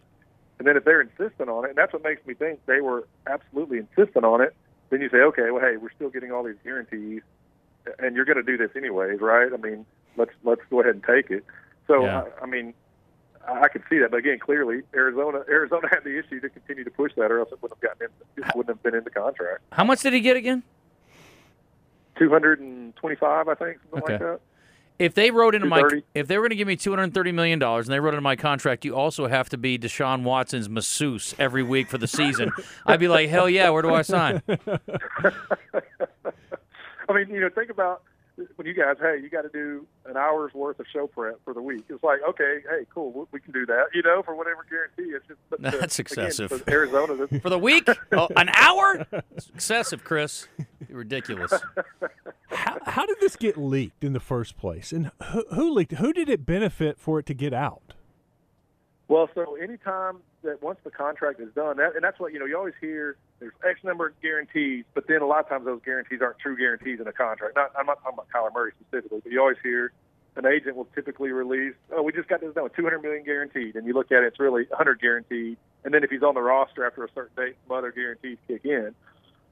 And 0.59 0.67
then 0.67 0.77
if 0.77 0.85
they're 0.85 1.01
insistent 1.01 1.49
on 1.49 1.65
it, 1.65 1.69
and 1.69 1.77
that's 1.77 1.91
what 1.91 2.03
makes 2.03 2.25
me 2.25 2.33
think 2.33 2.61
they 2.65 2.79
were 2.79 3.07
absolutely 3.27 3.79
insistent 3.79 4.23
on 4.23 4.39
it, 4.39 4.55
then 4.89 5.01
you 5.01 5.09
say, 5.09 5.17
okay, 5.17 5.51
well, 5.51 5.61
hey, 5.61 5.77
we're 5.77 5.91
still 5.95 6.09
getting 6.09 6.31
all 6.31 6.43
these 6.43 6.55
guarantees, 6.63 7.21
and 7.99 8.15
you're 8.15 8.25
going 8.25 8.37
to 8.37 8.43
do 8.43 8.55
this 8.55 8.69
anyways, 8.75 9.19
right? 9.19 9.51
I 9.51 9.57
mean, 9.57 9.85
let's 10.15 10.31
let's 10.43 10.61
go 10.69 10.79
ahead 10.79 10.95
and 10.95 11.03
take 11.03 11.29
it. 11.29 11.43
So, 11.87 12.05
yeah. 12.05 12.23
I, 12.39 12.43
I 12.43 12.45
mean, 12.45 12.73
I 13.47 13.67
could 13.67 13.83
see 13.89 13.99
that, 13.99 14.11
but 14.11 14.17
again, 14.17 14.39
clearly 14.39 14.81
Arizona 14.93 15.43
Arizona 15.49 15.87
had 15.89 16.03
the 16.03 16.17
issue 16.17 16.39
to 16.39 16.49
continue 16.49 16.83
to 16.83 16.91
push 16.91 17.11
that, 17.17 17.31
or 17.31 17.39
else 17.39 17.49
it 17.51 17.61
wouldn't 17.61 17.81
have 17.81 17.97
gotten 17.97 18.07
in, 18.07 18.43
it 18.43 18.55
wouldn't 18.55 18.75
have 18.75 18.83
been 18.83 18.95
in 18.95 19.03
the 19.03 19.09
contract. 19.09 19.61
How 19.71 19.83
much 19.83 20.01
did 20.01 20.13
he 20.13 20.21
get 20.21 20.37
again? 20.37 20.63
Two 22.17 22.29
hundred 22.29 22.59
and 22.59 22.95
twenty-five, 22.95 23.47
I 23.47 23.55
think, 23.55 23.77
something 23.91 24.03
okay. 24.03 24.13
like 24.13 24.21
that. 24.21 24.39
If 24.97 25.13
they 25.13 25.29
wrote 25.29 25.55
into 25.55 25.67
my 25.67 25.83
if 26.13 26.27
they 26.27 26.37
were 26.37 26.43
going 26.43 26.51
to 26.51 26.55
give 26.55 26.67
me 26.67 26.77
two 26.77 26.91
hundred 26.91 27.13
thirty 27.13 27.33
million 27.33 27.59
dollars 27.59 27.87
and 27.87 27.93
they 27.93 27.99
wrote 27.99 28.13
into 28.13 28.21
my 28.21 28.37
contract, 28.37 28.85
you 28.85 28.95
also 28.95 29.27
have 29.27 29.49
to 29.49 29.57
be 29.57 29.77
Deshaun 29.77 30.23
Watson's 30.23 30.69
masseuse 30.69 31.35
every 31.37 31.63
week 31.63 31.89
for 31.89 31.97
the 31.97 32.07
season. 32.07 32.51
I'd 32.85 33.01
be 33.01 33.09
like, 33.09 33.29
hell 33.29 33.49
yeah, 33.49 33.69
where 33.69 33.81
do 33.81 33.93
I 33.93 34.03
sign? 34.03 34.41
I 37.07 37.13
mean, 37.13 37.29
you 37.29 37.41
know, 37.41 37.49
think 37.49 37.69
about 37.69 38.03
when 38.55 38.67
you 38.67 38.73
guys, 38.73 38.95
hey, 38.99 39.19
you 39.21 39.29
got 39.29 39.43
to 39.43 39.49
do 39.49 39.85
an 40.05 40.17
hour's 40.17 40.53
worth 40.53 40.79
of 40.79 40.85
show 40.91 41.07
prep 41.07 41.39
for 41.43 41.53
the 41.53 41.61
week. 41.61 41.85
It's 41.89 42.03
like, 42.03 42.19
okay, 42.27 42.59
hey, 42.69 42.85
cool, 42.93 43.11
we, 43.11 43.25
we 43.31 43.39
can 43.39 43.53
do 43.53 43.65
that, 43.65 43.85
you 43.93 44.01
know, 44.01 44.23
for 44.23 44.35
whatever 44.35 44.65
guarantee. 44.69 45.15
It's 45.15 45.25
just 45.27 45.39
but 45.49 45.61
that's 45.79 45.99
excessive. 45.99 46.51
Again, 46.51 46.65
for 46.65 46.71
Arizona 46.71 47.27
for 47.41 47.49
the 47.49 47.59
week, 47.59 47.87
oh, 48.11 48.27
an 48.35 48.49
hour, 48.49 49.05
it's 49.31 49.49
excessive, 49.55 50.03
Chris. 50.03 50.47
You're 50.89 50.99
ridiculous. 50.99 51.53
how, 52.49 52.77
how 52.85 53.05
did 53.05 53.17
this 53.19 53.35
get 53.35 53.57
leaked 53.57 54.03
in 54.03 54.13
the 54.13 54.19
first 54.19 54.57
place, 54.57 54.91
and 54.91 55.11
who, 55.31 55.45
who 55.53 55.71
leaked? 55.71 55.93
Who 55.93 56.13
did 56.13 56.29
it 56.29 56.45
benefit 56.45 56.99
for 56.99 57.19
it 57.19 57.25
to 57.27 57.33
get 57.33 57.53
out? 57.53 57.93
Well, 59.07 59.29
so 59.35 59.55
anytime 59.55 60.17
that 60.45 60.63
once 60.63 60.79
the 60.83 60.91
contract 60.91 61.39
is 61.39 61.49
done, 61.53 61.77
that, 61.77 61.95
and 61.95 62.03
that's 62.03 62.19
what 62.19 62.33
you 62.33 62.39
know, 62.39 62.45
you 62.45 62.57
always 62.57 62.73
hear 62.79 63.17
there's 63.39 63.53
X 63.67 63.83
number 63.83 64.07
of 64.07 64.21
guarantees, 64.21 64.85
but 64.93 65.07
then 65.07 65.21
a 65.21 65.27
lot 65.27 65.39
of 65.39 65.49
times 65.49 65.65
those 65.65 65.81
guarantees 65.83 66.19
aren't 66.21 66.39
true 66.39 66.57
guarantees 66.57 66.99
in 66.99 67.07
a 67.07 67.13
contract. 67.13 67.55
Not, 67.55 67.71
I'm 67.77 67.85
not 67.85 68.01
talking 68.01 68.17
about 68.17 68.27
Kyler 68.33 68.53
Murray 68.53 68.71
specifically, 68.79 69.19
but 69.23 69.31
you 69.31 69.39
always 69.39 69.57
hear 69.61 69.91
an 70.37 70.45
agent 70.45 70.75
will 70.75 70.87
typically 70.95 71.31
release, 71.31 71.73
oh, 71.93 72.01
we 72.01 72.11
just 72.11 72.27
got 72.27 72.41
this 72.41 72.53
done 72.53 72.63
with 72.63 72.75
200 72.75 73.01
million 73.01 73.23
guaranteed, 73.23 73.75
and 73.75 73.87
you 73.87 73.93
look 73.93 74.11
at 74.11 74.23
it, 74.23 74.27
it's 74.27 74.39
really 74.39 74.63
100 74.69 74.99
guaranteed, 74.99 75.57
and 75.83 75.93
then 75.93 76.03
if 76.03 76.09
he's 76.09 76.23
on 76.23 76.33
the 76.33 76.41
roster 76.41 76.85
after 76.85 77.03
a 77.03 77.07
certain 77.13 77.35
date, 77.35 77.55
some 77.67 77.77
other 77.77 77.91
guarantees 77.91 78.37
kick 78.47 78.65
in. 78.65 78.93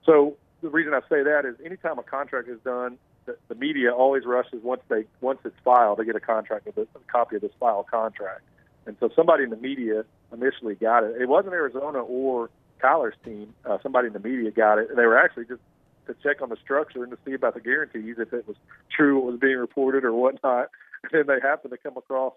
So 0.05 0.37
the 0.61 0.69
reason 0.69 0.93
I 0.93 1.01
say 1.09 1.23
that 1.23 1.45
is 1.45 1.55
anytime 1.63 1.99
a 1.99 2.03
contract 2.03 2.49
is 2.49 2.59
done, 2.63 2.97
the, 3.25 3.37
the 3.47 3.55
media 3.55 3.93
always 3.93 4.25
rushes 4.25 4.61
once 4.63 4.81
they 4.89 5.05
once 5.21 5.39
it's 5.45 5.55
filed, 5.63 5.99
they 5.99 6.05
get 6.05 6.15
a 6.15 6.19
contract 6.19 6.67
a, 6.67 6.81
a 6.81 6.85
copy 7.07 7.37
of 7.37 7.41
this 7.41 7.51
filed 7.59 7.87
contract. 7.87 8.41
And 8.85 8.97
so 8.99 9.09
somebody 9.15 9.43
in 9.43 9.49
the 9.49 9.57
media 9.57 10.03
initially 10.33 10.75
got 10.75 11.03
it. 11.03 11.21
It 11.21 11.29
wasn't 11.29 11.53
Arizona 11.53 11.99
or 11.99 12.49
Kyler's 12.81 13.15
team. 13.23 13.53
Uh, 13.65 13.77
somebody 13.81 14.07
in 14.07 14.13
the 14.13 14.19
media 14.19 14.51
got 14.51 14.77
it, 14.77 14.89
they 14.95 15.05
were 15.05 15.17
actually 15.17 15.45
just 15.45 15.61
to 16.07 16.15
check 16.21 16.41
on 16.41 16.49
the 16.49 16.57
structure 16.61 17.03
and 17.03 17.11
to 17.11 17.17
see 17.25 17.33
about 17.33 17.53
the 17.53 17.61
guarantees 17.61 18.15
if 18.19 18.33
it 18.33 18.47
was 18.47 18.57
true 18.93 19.15
what 19.15 19.31
was 19.31 19.39
being 19.39 19.57
reported 19.57 20.03
or 20.03 20.13
whatnot. 20.13 20.69
And 21.11 21.27
then 21.27 21.35
they 21.35 21.45
happened 21.45 21.71
to 21.71 21.77
come 21.77 21.97
across 21.97 22.31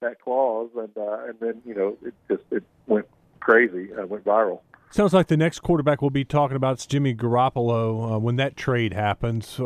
that 0.00 0.20
clause, 0.20 0.70
and 0.76 0.90
uh, 0.96 1.28
and 1.28 1.38
then 1.38 1.62
you 1.64 1.72
know 1.72 1.96
it 2.04 2.12
just 2.28 2.42
it 2.50 2.64
went 2.88 3.06
crazy, 3.38 3.90
uh, 3.94 4.06
went 4.06 4.24
viral. 4.24 4.58
Sounds 4.90 5.12
like 5.12 5.28
the 5.28 5.36
next 5.36 5.60
quarterback 5.60 6.02
we'll 6.02 6.10
be 6.10 6.24
talking 6.24 6.56
about 6.56 6.78
is 6.78 6.86
Jimmy 6.86 7.14
Garoppolo 7.14 8.16
uh, 8.16 8.18
when 8.18 8.34
that 8.34 8.56
trade 8.56 8.92
happens. 8.92 9.60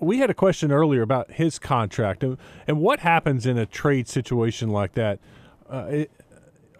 We 0.00 0.18
had 0.18 0.30
a 0.30 0.34
question 0.34 0.72
earlier 0.72 1.02
about 1.02 1.30
his 1.30 1.60
contract 1.60 2.24
and, 2.24 2.38
and 2.66 2.80
what 2.80 2.98
happens 2.98 3.46
in 3.46 3.56
a 3.56 3.66
trade 3.66 4.08
situation 4.08 4.70
like 4.70 4.94
that. 4.94 5.20
Uh, 5.70 5.86
it, 5.88 6.10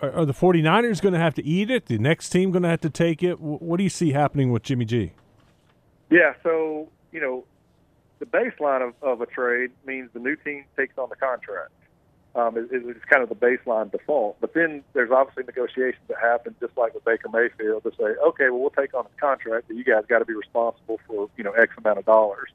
are, 0.02 0.12
are 0.12 0.24
the 0.24 0.32
49ers 0.32 1.00
going 1.00 1.14
to 1.14 1.20
have 1.20 1.34
to 1.34 1.44
eat 1.44 1.70
it? 1.70 1.86
The 1.86 1.98
next 1.98 2.30
team 2.30 2.50
going 2.50 2.62
to 2.62 2.68
have 2.68 2.80
to 2.82 2.90
take 2.90 3.22
it? 3.22 3.40
What 3.40 3.76
do 3.78 3.84
you 3.84 3.90
see 3.90 4.12
happening 4.12 4.50
with 4.52 4.62
Jimmy 4.62 4.84
G? 4.84 5.12
Yeah, 6.10 6.34
so 6.42 6.88
you 7.12 7.20
know, 7.20 7.44
the 8.18 8.26
baseline 8.26 8.86
of, 8.86 8.94
of 9.02 9.20
a 9.20 9.26
trade 9.26 9.70
means 9.84 10.10
the 10.12 10.20
new 10.20 10.36
team 10.36 10.64
takes 10.76 10.96
on 10.98 11.08
the 11.08 11.16
contract. 11.16 11.70
Um, 12.34 12.56
it, 12.58 12.68
it's 12.70 13.04
kind 13.06 13.22
of 13.22 13.30
the 13.30 13.34
baseline 13.34 13.90
default. 13.90 14.36
But 14.40 14.52
then 14.52 14.84
there's 14.92 15.10
obviously 15.10 15.44
negotiations 15.44 16.02
that 16.08 16.18
happen, 16.20 16.54
just 16.60 16.76
like 16.76 16.92
with 16.94 17.04
Baker 17.04 17.30
Mayfield, 17.30 17.82
to 17.84 17.90
say, 17.92 18.04
okay, 18.26 18.50
well, 18.50 18.60
we'll 18.60 18.70
take 18.70 18.92
on 18.94 19.04
the 19.04 19.20
contract, 19.20 19.68
but 19.68 19.76
you 19.76 19.84
guys 19.84 20.04
got 20.06 20.18
to 20.18 20.26
be 20.26 20.34
responsible 20.34 21.00
for 21.06 21.30
you 21.36 21.44
know 21.44 21.52
X 21.52 21.72
amount 21.78 21.98
of 21.98 22.04
dollars. 22.04 22.50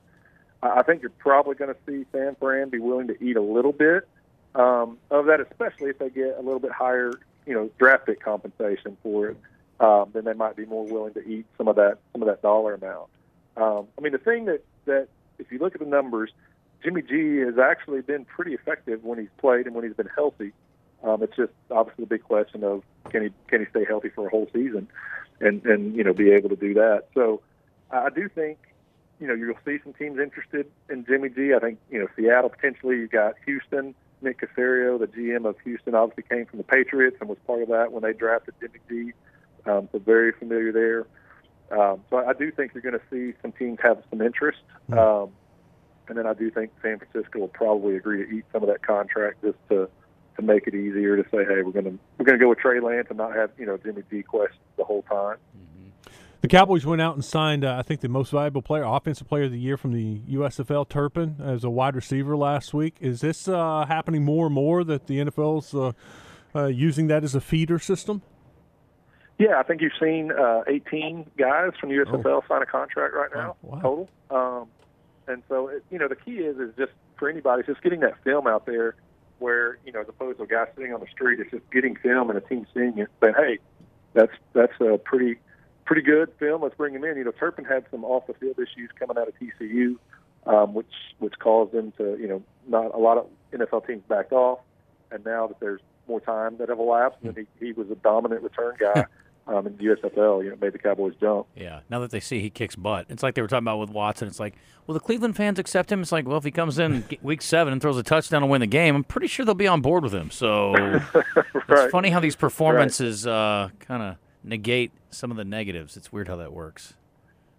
I 0.64 0.84
think 0.84 1.02
you're 1.02 1.10
probably 1.12 1.56
going 1.56 1.74
to 1.74 1.80
see 1.88 2.06
San 2.12 2.36
Fran 2.36 2.70
be 2.70 2.78
willing 2.78 3.08
to 3.08 3.24
eat 3.24 3.36
a 3.36 3.42
little 3.42 3.72
bit 3.72 4.08
um, 4.54 4.98
of 5.10 5.26
that, 5.26 5.40
especially 5.40 5.90
if 5.90 6.00
they 6.00 6.10
get 6.10 6.38
a 6.38 6.42
little 6.42 6.60
bit 6.60 6.72
higher, 6.72 7.14
you 7.52 7.58
know, 7.58 7.70
draft 7.78 8.06
pick 8.06 8.24
compensation 8.24 8.96
for 9.04 9.28
it. 9.28 9.38
Um, 9.82 10.12
then 10.14 10.24
they 10.24 10.34
might 10.34 10.56
be 10.56 10.66
more 10.66 10.86
willing 10.86 11.14
to 11.16 11.28
eat 11.28 11.46
some 11.58 11.68
of 11.68 11.76
that 11.76 11.98
some 12.14 12.22
of 12.22 12.30
that 12.30 12.42
dollar 12.42 12.74
amount. 12.76 13.10
Um, 13.58 13.88
I 13.98 14.02
mean, 14.02 14.14
the 14.14 14.20
thing 14.20 14.46
that 14.46 14.64
that 14.86 15.10
if 15.38 15.52
you 15.52 15.60
look 15.60 15.76
at 15.76 15.82
the 15.82 15.86
numbers, 15.86 16.32
Jimmy 16.82 17.02
G 17.02 17.40
has 17.40 17.58
actually 17.58 18.00
been 18.00 18.24
pretty 18.24 18.54
effective 18.54 19.04
when 19.04 19.20
he's 19.20 19.28
played 19.38 19.66
and 19.66 19.76
when 19.76 19.84
he's 19.84 19.96
been 19.96 20.10
healthy. 20.16 20.54
Um, 21.04 21.22
it's 21.24 21.36
just 21.36 21.52
obviously 21.70 22.06
the 22.06 22.10
big 22.10 22.24
question 22.24 22.64
of 22.64 22.84
can 23.10 23.24
he 23.24 23.30
can 23.50 23.60
he 23.60 23.66
stay 23.70 23.84
healthy 23.84 24.08
for 24.16 24.28
a 24.28 24.30
whole 24.30 24.48
season, 24.54 24.88
and 25.42 25.66
and 25.66 25.94
you 25.94 26.06
know 26.06 26.14
be 26.14 26.32
able 26.32 26.48
to 26.48 26.56
do 26.56 26.74
that. 26.76 27.08
So 27.14 27.42
I 27.92 28.10
do 28.12 28.30
think 28.30 28.60
you 29.20 29.28
know 29.28 29.34
you'll 29.34 29.60
see 29.66 29.78
some 29.84 29.92
teams 29.92 30.20
interested 30.20 30.68
in 30.90 31.04
Jimmy 31.04 31.28
G. 31.28 31.54
I 31.54 31.60
think 31.60 31.80
you 31.90 32.00
know 32.00 32.08
Seattle 32.16 32.50
potentially. 32.50 32.96
You 32.96 33.10
got 33.10 33.34
Houston. 33.46 33.94
Nick 34.22 34.42
Caserio, 34.42 35.00
the 35.00 35.08
GM 35.08 35.48
of 35.48 35.60
Houston, 35.64 35.96
obviously 35.96 36.24
came 36.30 36.46
from 36.46 36.58
the 36.58 36.64
Patriots 36.64 37.18
and 37.20 37.30
was 37.30 37.38
part 37.46 37.62
of 37.62 37.70
that 37.70 37.92
when 37.92 38.04
they 38.04 38.14
drafted 38.14 38.56
Jimmy 38.60 38.80
G. 38.90 39.14
Um, 39.66 39.90
so 39.92 40.00
very 40.00 40.32
familiar 40.32 40.72
there. 40.72 41.08
Um, 41.72 42.02
so 42.10 42.18
I 42.18 42.34
do 42.34 42.52
think 42.52 42.74
you're 42.74 42.82
going 42.82 43.00
to 43.00 43.02
see 43.10 43.38
some 43.42 43.52
teams 43.52 43.80
have 43.82 44.04
some 44.10 44.22
interest. 44.22 44.60
Um, 44.92 45.30
and 46.08 46.18
then 46.18 46.28
I 46.28 46.34
do 46.34 46.52
think 46.52 46.72
San 46.82 47.00
Francisco 47.00 47.40
will 47.40 47.48
probably 47.48 47.96
agree 47.96 48.26
to 48.26 48.30
eat 48.30 48.46
some 48.52 48.64
of 48.64 48.70
that 48.70 48.86
contract 48.86 49.42
just 49.44 49.58
to 49.70 49.90
to 50.38 50.42
make 50.42 50.66
it 50.66 50.74
easier 50.74 51.16
to 51.16 51.24
say, 51.24 51.44
hey, 51.46 51.62
we're 51.62 51.72
going 51.72 51.86
to 51.86 51.98
we're 52.18 52.26
going 52.26 52.38
to 52.38 52.44
go 52.44 52.50
with 52.50 52.60
Trey 52.60 52.80
Lance 52.80 53.08
and 53.10 53.18
not 53.18 53.36
have 53.36 53.52
you 53.58 53.66
know 53.66 53.78
Jimmy 53.78 54.04
G 54.10 54.24
questions 54.24 54.62
the 54.78 54.84
whole 54.84 55.04
time. 55.04 55.38
The 56.42 56.48
Cowboys 56.48 56.88
went 56.88 57.04
out 57.04 57.14
and 57.14 57.24
signed, 57.24 57.64
uh, 57.64 57.76
I 57.78 57.84
think, 57.84 58.02
the 58.02 58.10
most 58.10 58.32
valuable 58.32 58.64
player, 58.64 58.84
offensive 58.84 59.28
player 59.28 59.44
of 59.44 59.52
the 59.52 59.60
year 59.60 59.78
from 59.78 59.94
the 59.94 60.22
USFL, 60.28 60.90
Turpin, 60.90 61.36
as 61.40 61.64
a 61.64 61.70
wide 61.70 61.96
receiver 61.96 62.36
last 62.36 62.74
week. 62.74 62.96
Is 63.00 63.22
this 63.22 63.48
uh, 63.48 63.86
happening 63.88 64.26
more 64.26 64.48
and 64.48 64.56
more 64.56 64.84
that 64.84 65.06
the 65.06 65.20
NFL's 65.20 65.76
uh, 65.76 65.92
uh, 66.56 66.66
using 66.66 67.06
that 67.08 67.24
as 67.24 67.36
a 67.36 67.42
feeder 67.42 67.78
system? 67.78 68.24
Yeah, 69.38 69.60
I 69.60 69.64
think 69.64 69.82
you've 69.82 69.92
seen 70.02 70.32
uh, 70.32 70.64
18 70.68 71.30
guys 71.38 71.74
from 71.80 71.90
the 71.90 71.96
USFL 71.96 72.26
oh. 72.26 72.44
sign 72.48 72.64
a 72.64 72.66
contract 72.66 73.14
right 73.14 73.30
now 73.36 73.56
wow. 73.62 73.80
total. 73.80 74.10
Um, 74.32 74.68
and 75.28 75.44
so, 75.48 75.68
it, 75.68 75.86
you 75.92 76.00
know, 76.00 76.08
the 76.08 76.16
key 76.16 76.38
is 76.38 76.58
is 76.58 76.74
just 76.76 76.92
for 77.18 77.30
anybody, 77.30 77.62
just 77.68 77.84
getting 77.84 78.00
that 78.00 78.16
film 78.24 78.48
out 78.48 78.66
there, 78.66 78.96
where 79.38 79.78
you 79.86 79.92
know, 79.92 80.02
as 80.02 80.10
opposed 80.10 80.40
to 80.40 80.46
a 80.46 80.48
guy 80.48 80.66
sitting 80.76 80.92
on 80.92 81.02
the 81.02 81.08
street, 81.08 81.40
it's 81.40 81.52
just 81.52 81.70
getting 81.72 81.96
film 81.98 82.32
and 82.32 82.38
a 82.38 82.42
team 82.42 82.66
seeing 82.74 82.98
it, 82.98 83.10
saying, 83.22 83.36
"Hey, 83.38 83.60
that's 84.14 84.34
that's 84.54 84.74
a 84.82 84.98
pretty 84.98 85.38
pretty 85.92 86.06
good 86.06 86.30
film. 86.40 86.62
Let's 86.62 86.76
bring 86.76 86.94
him 86.94 87.04
in." 87.04 87.18
You 87.18 87.26
know, 87.26 87.32
Turpin 87.32 87.66
had 87.66 87.86
some 87.92 88.06
off 88.06 88.28
the 88.28 88.34
field 88.34 88.58
issues 88.58 88.90
coming 88.98 89.18
out 89.18 89.28
of 89.28 89.34
TCU, 89.40 89.98
um, 90.46 90.74
which 90.74 90.94
which 91.20 91.34
caused 91.40 91.74
him 91.74 91.92
to, 91.98 92.18
you 92.18 92.28
know, 92.28 92.42
not 92.68 92.94
a 92.96 92.98
lot 92.98 93.18
of 93.18 93.28
NFL 93.52 93.86
teams 93.86 94.04
backed 94.08 94.32
off, 94.32 94.60
and 95.12 95.26
now 95.26 95.48
that 95.48 95.60
there's 95.60 95.82
more 96.08 96.22
time 96.22 96.58
that 96.58 96.70
have 96.70 96.80
elapsed, 96.80 97.20
and 97.24 97.36
he, 97.36 97.46
he 97.66 97.74
was 97.74 97.90
a 97.92 97.96
dominant 97.96 98.42
return 98.42 98.76
guy 98.80 99.06
um, 99.48 99.68
in 99.68 99.76
the 99.76 99.84
USFL. 99.84 100.44
You 100.44 100.52
know, 100.52 100.58
made 100.62 100.74
the 100.74 100.80
Cowboys 100.80 101.14
jump. 101.20 101.48
Yeah. 101.56 101.82
Now 101.90 102.00
that 102.00 102.12
they 102.12 102.22
see 102.22 102.40
he 102.40 102.50
kicks 102.50 102.78
butt, 102.78 103.08
it's 103.10 103.22
like 103.22 103.36
they 103.36 103.42
were 103.42 103.50
talking 103.50 103.66
about 103.66 103.80
with 103.80 103.90
Watson. 103.90 104.30
It's 104.30 104.40
like, 104.40 104.56
well, 104.88 104.94
the 104.94 105.02
Cleveland 105.02 105.36
fans 105.36 105.60
accept 105.60 105.92
him. 105.92 106.02
It's 106.02 106.12
like, 106.12 106.26
well, 106.26 106.38
if 106.38 106.46
he 106.46 106.52
comes 106.52 106.80
in 106.80 107.04
week 107.22 107.42
seven 107.42 107.74
and 107.74 107.82
throws 107.82 107.98
a 107.98 108.04
touchdown 108.04 108.44
and 108.44 108.52
win 108.52 108.62
the 108.62 108.68
game, 108.68 108.96
I'm 108.96 109.04
pretty 109.04 109.28
sure 109.28 109.46
they'll 109.46 109.56
be 109.56 109.68
on 109.68 109.82
board 109.82 110.04
with 110.04 110.14
him. 110.14 110.32
So 110.32 110.72
right. 110.74 111.04
it's 111.70 111.92
funny 111.92 112.10
how 112.10 112.22
these 112.22 112.36
performances 112.36 113.26
right. 113.26 113.34
uh, 113.64 113.70
kind 113.80 114.04
of 114.04 114.16
negate 114.44 114.92
some 115.10 115.32
of 115.32 115.38
the 115.38 115.46
negatives. 115.46 115.98
It's 115.98 116.12
weird 116.12 116.28
how 116.28 116.38
that 116.38 116.54
works. 116.54 116.94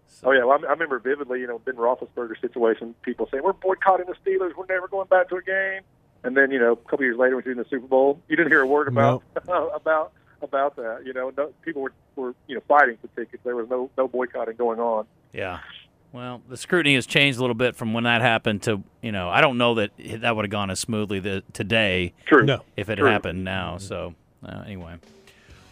So. 0.09 0.29
Oh 0.29 0.33
yeah, 0.33 0.45
well, 0.45 0.59
I 0.66 0.73
remember 0.73 0.99
vividly. 0.99 1.40
You 1.40 1.47
know, 1.47 1.59
Ben 1.59 1.77
Roethlisberger 1.77 2.40
situation. 2.40 2.95
People 3.03 3.29
saying 3.31 3.42
we're 3.42 3.53
boycotting 3.53 4.07
the 4.07 4.14
Steelers. 4.14 4.55
We're 4.57 4.66
never 4.66 4.88
going 4.88 5.09
back 5.09 5.29
to 5.31 5.37
a 5.37 5.42
game. 5.42 5.83
And 6.25 6.37
then 6.37 6.51
you 6.51 6.59
know, 6.59 6.73
a 6.73 6.77
couple 6.77 7.05
years 7.05 7.18
later, 7.18 7.37
when 7.37 7.42
he 7.45 7.49
was 7.51 7.59
in 7.59 7.62
the 7.62 7.68
Super 7.68 7.87
Bowl, 7.87 8.21
you 8.29 8.37
didn't 8.37 8.53
hear 8.53 8.61
a 8.61 8.66
word 8.66 8.88
about 8.88 9.23
nope. 9.35 9.73
about 9.75 10.12
about 10.42 10.77
that. 10.77 11.03
You 11.05 11.12
know, 11.12 11.33
no, 11.37 11.53
people 11.62 11.83
were, 11.83 11.92
were 12.16 12.35
you 12.47 12.55
know 12.55 12.62
fighting 12.68 12.99
for 13.01 13.09
tickets. 13.18 13.42
There 13.45 13.57
was 13.57 13.68
no 13.68 13.90
no 13.97 14.07
boycotting 14.07 14.57
going 14.57 14.79
on. 14.79 15.07
Yeah. 15.33 15.61
Well, 16.12 16.42
the 16.47 16.59
scrutiny 16.59 16.95
has 16.97 17.07
changed 17.07 17.38
a 17.38 17.40
little 17.40 17.55
bit 17.55 17.75
from 17.75 17.95
when 17.95 18.05
that 18.05 18.21
happened 18.21 18.62
to 18.64 18.83
you 19.01 19.12
know 19.12 19.31
I 19.31 19.40
don't 19.40 19.59
know 19.59 19.77
that 19.77 19.90
that 19.99 20.37
would 20.37 20.45
have 20.45 20.51
gone 20.51 20.71
as 20.71 20.79
smoothly 20.79 21.21
the, 21.21 21.42
today. 21.53 22.12
True. 22.27 22.45
No. 22.45 22.62
If 22.77 22.90
it 22.90 22.97
True. 22.97 23.09
happened 23.09 23.45
now, 23.45 23.79
so 23.79 24.14
uh, 24.47 24.62
anyway. 24.66 24.97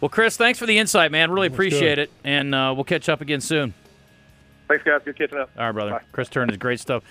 Well, 0.01 0.09
Chris, 0.09 0.35
thanks 0.35 0.57
for 0.57 0.65
the 0.65 0.77
insight, 0.77 1.11
man. 1.11 1.31
Really 1.31 1.47
appreciate 1.47 1.99
it, 1.99 2.11
and 2.23 2.53
uh, 2.55 2.73
we'll 2.75 2.83
catch 2.83 3.07
up 3.07 3.21
again 3.21 3.39
soon. 3.39 3.73
Thanks, 4.67 4.83
guys. 4.83 5.01
Good 5.05 5.17
catching 5.17 5.37
up. 5.37 5.51
All 5.57 5.65
right, 5.65 5.71
brother. 5.71 5.91
Bye. 5.91 6.01
Chris 6.11 6.27
Turnage 6.27 6.51
is 6.51 6.57
great 6.57 6.79
stuff. 6.79 7.03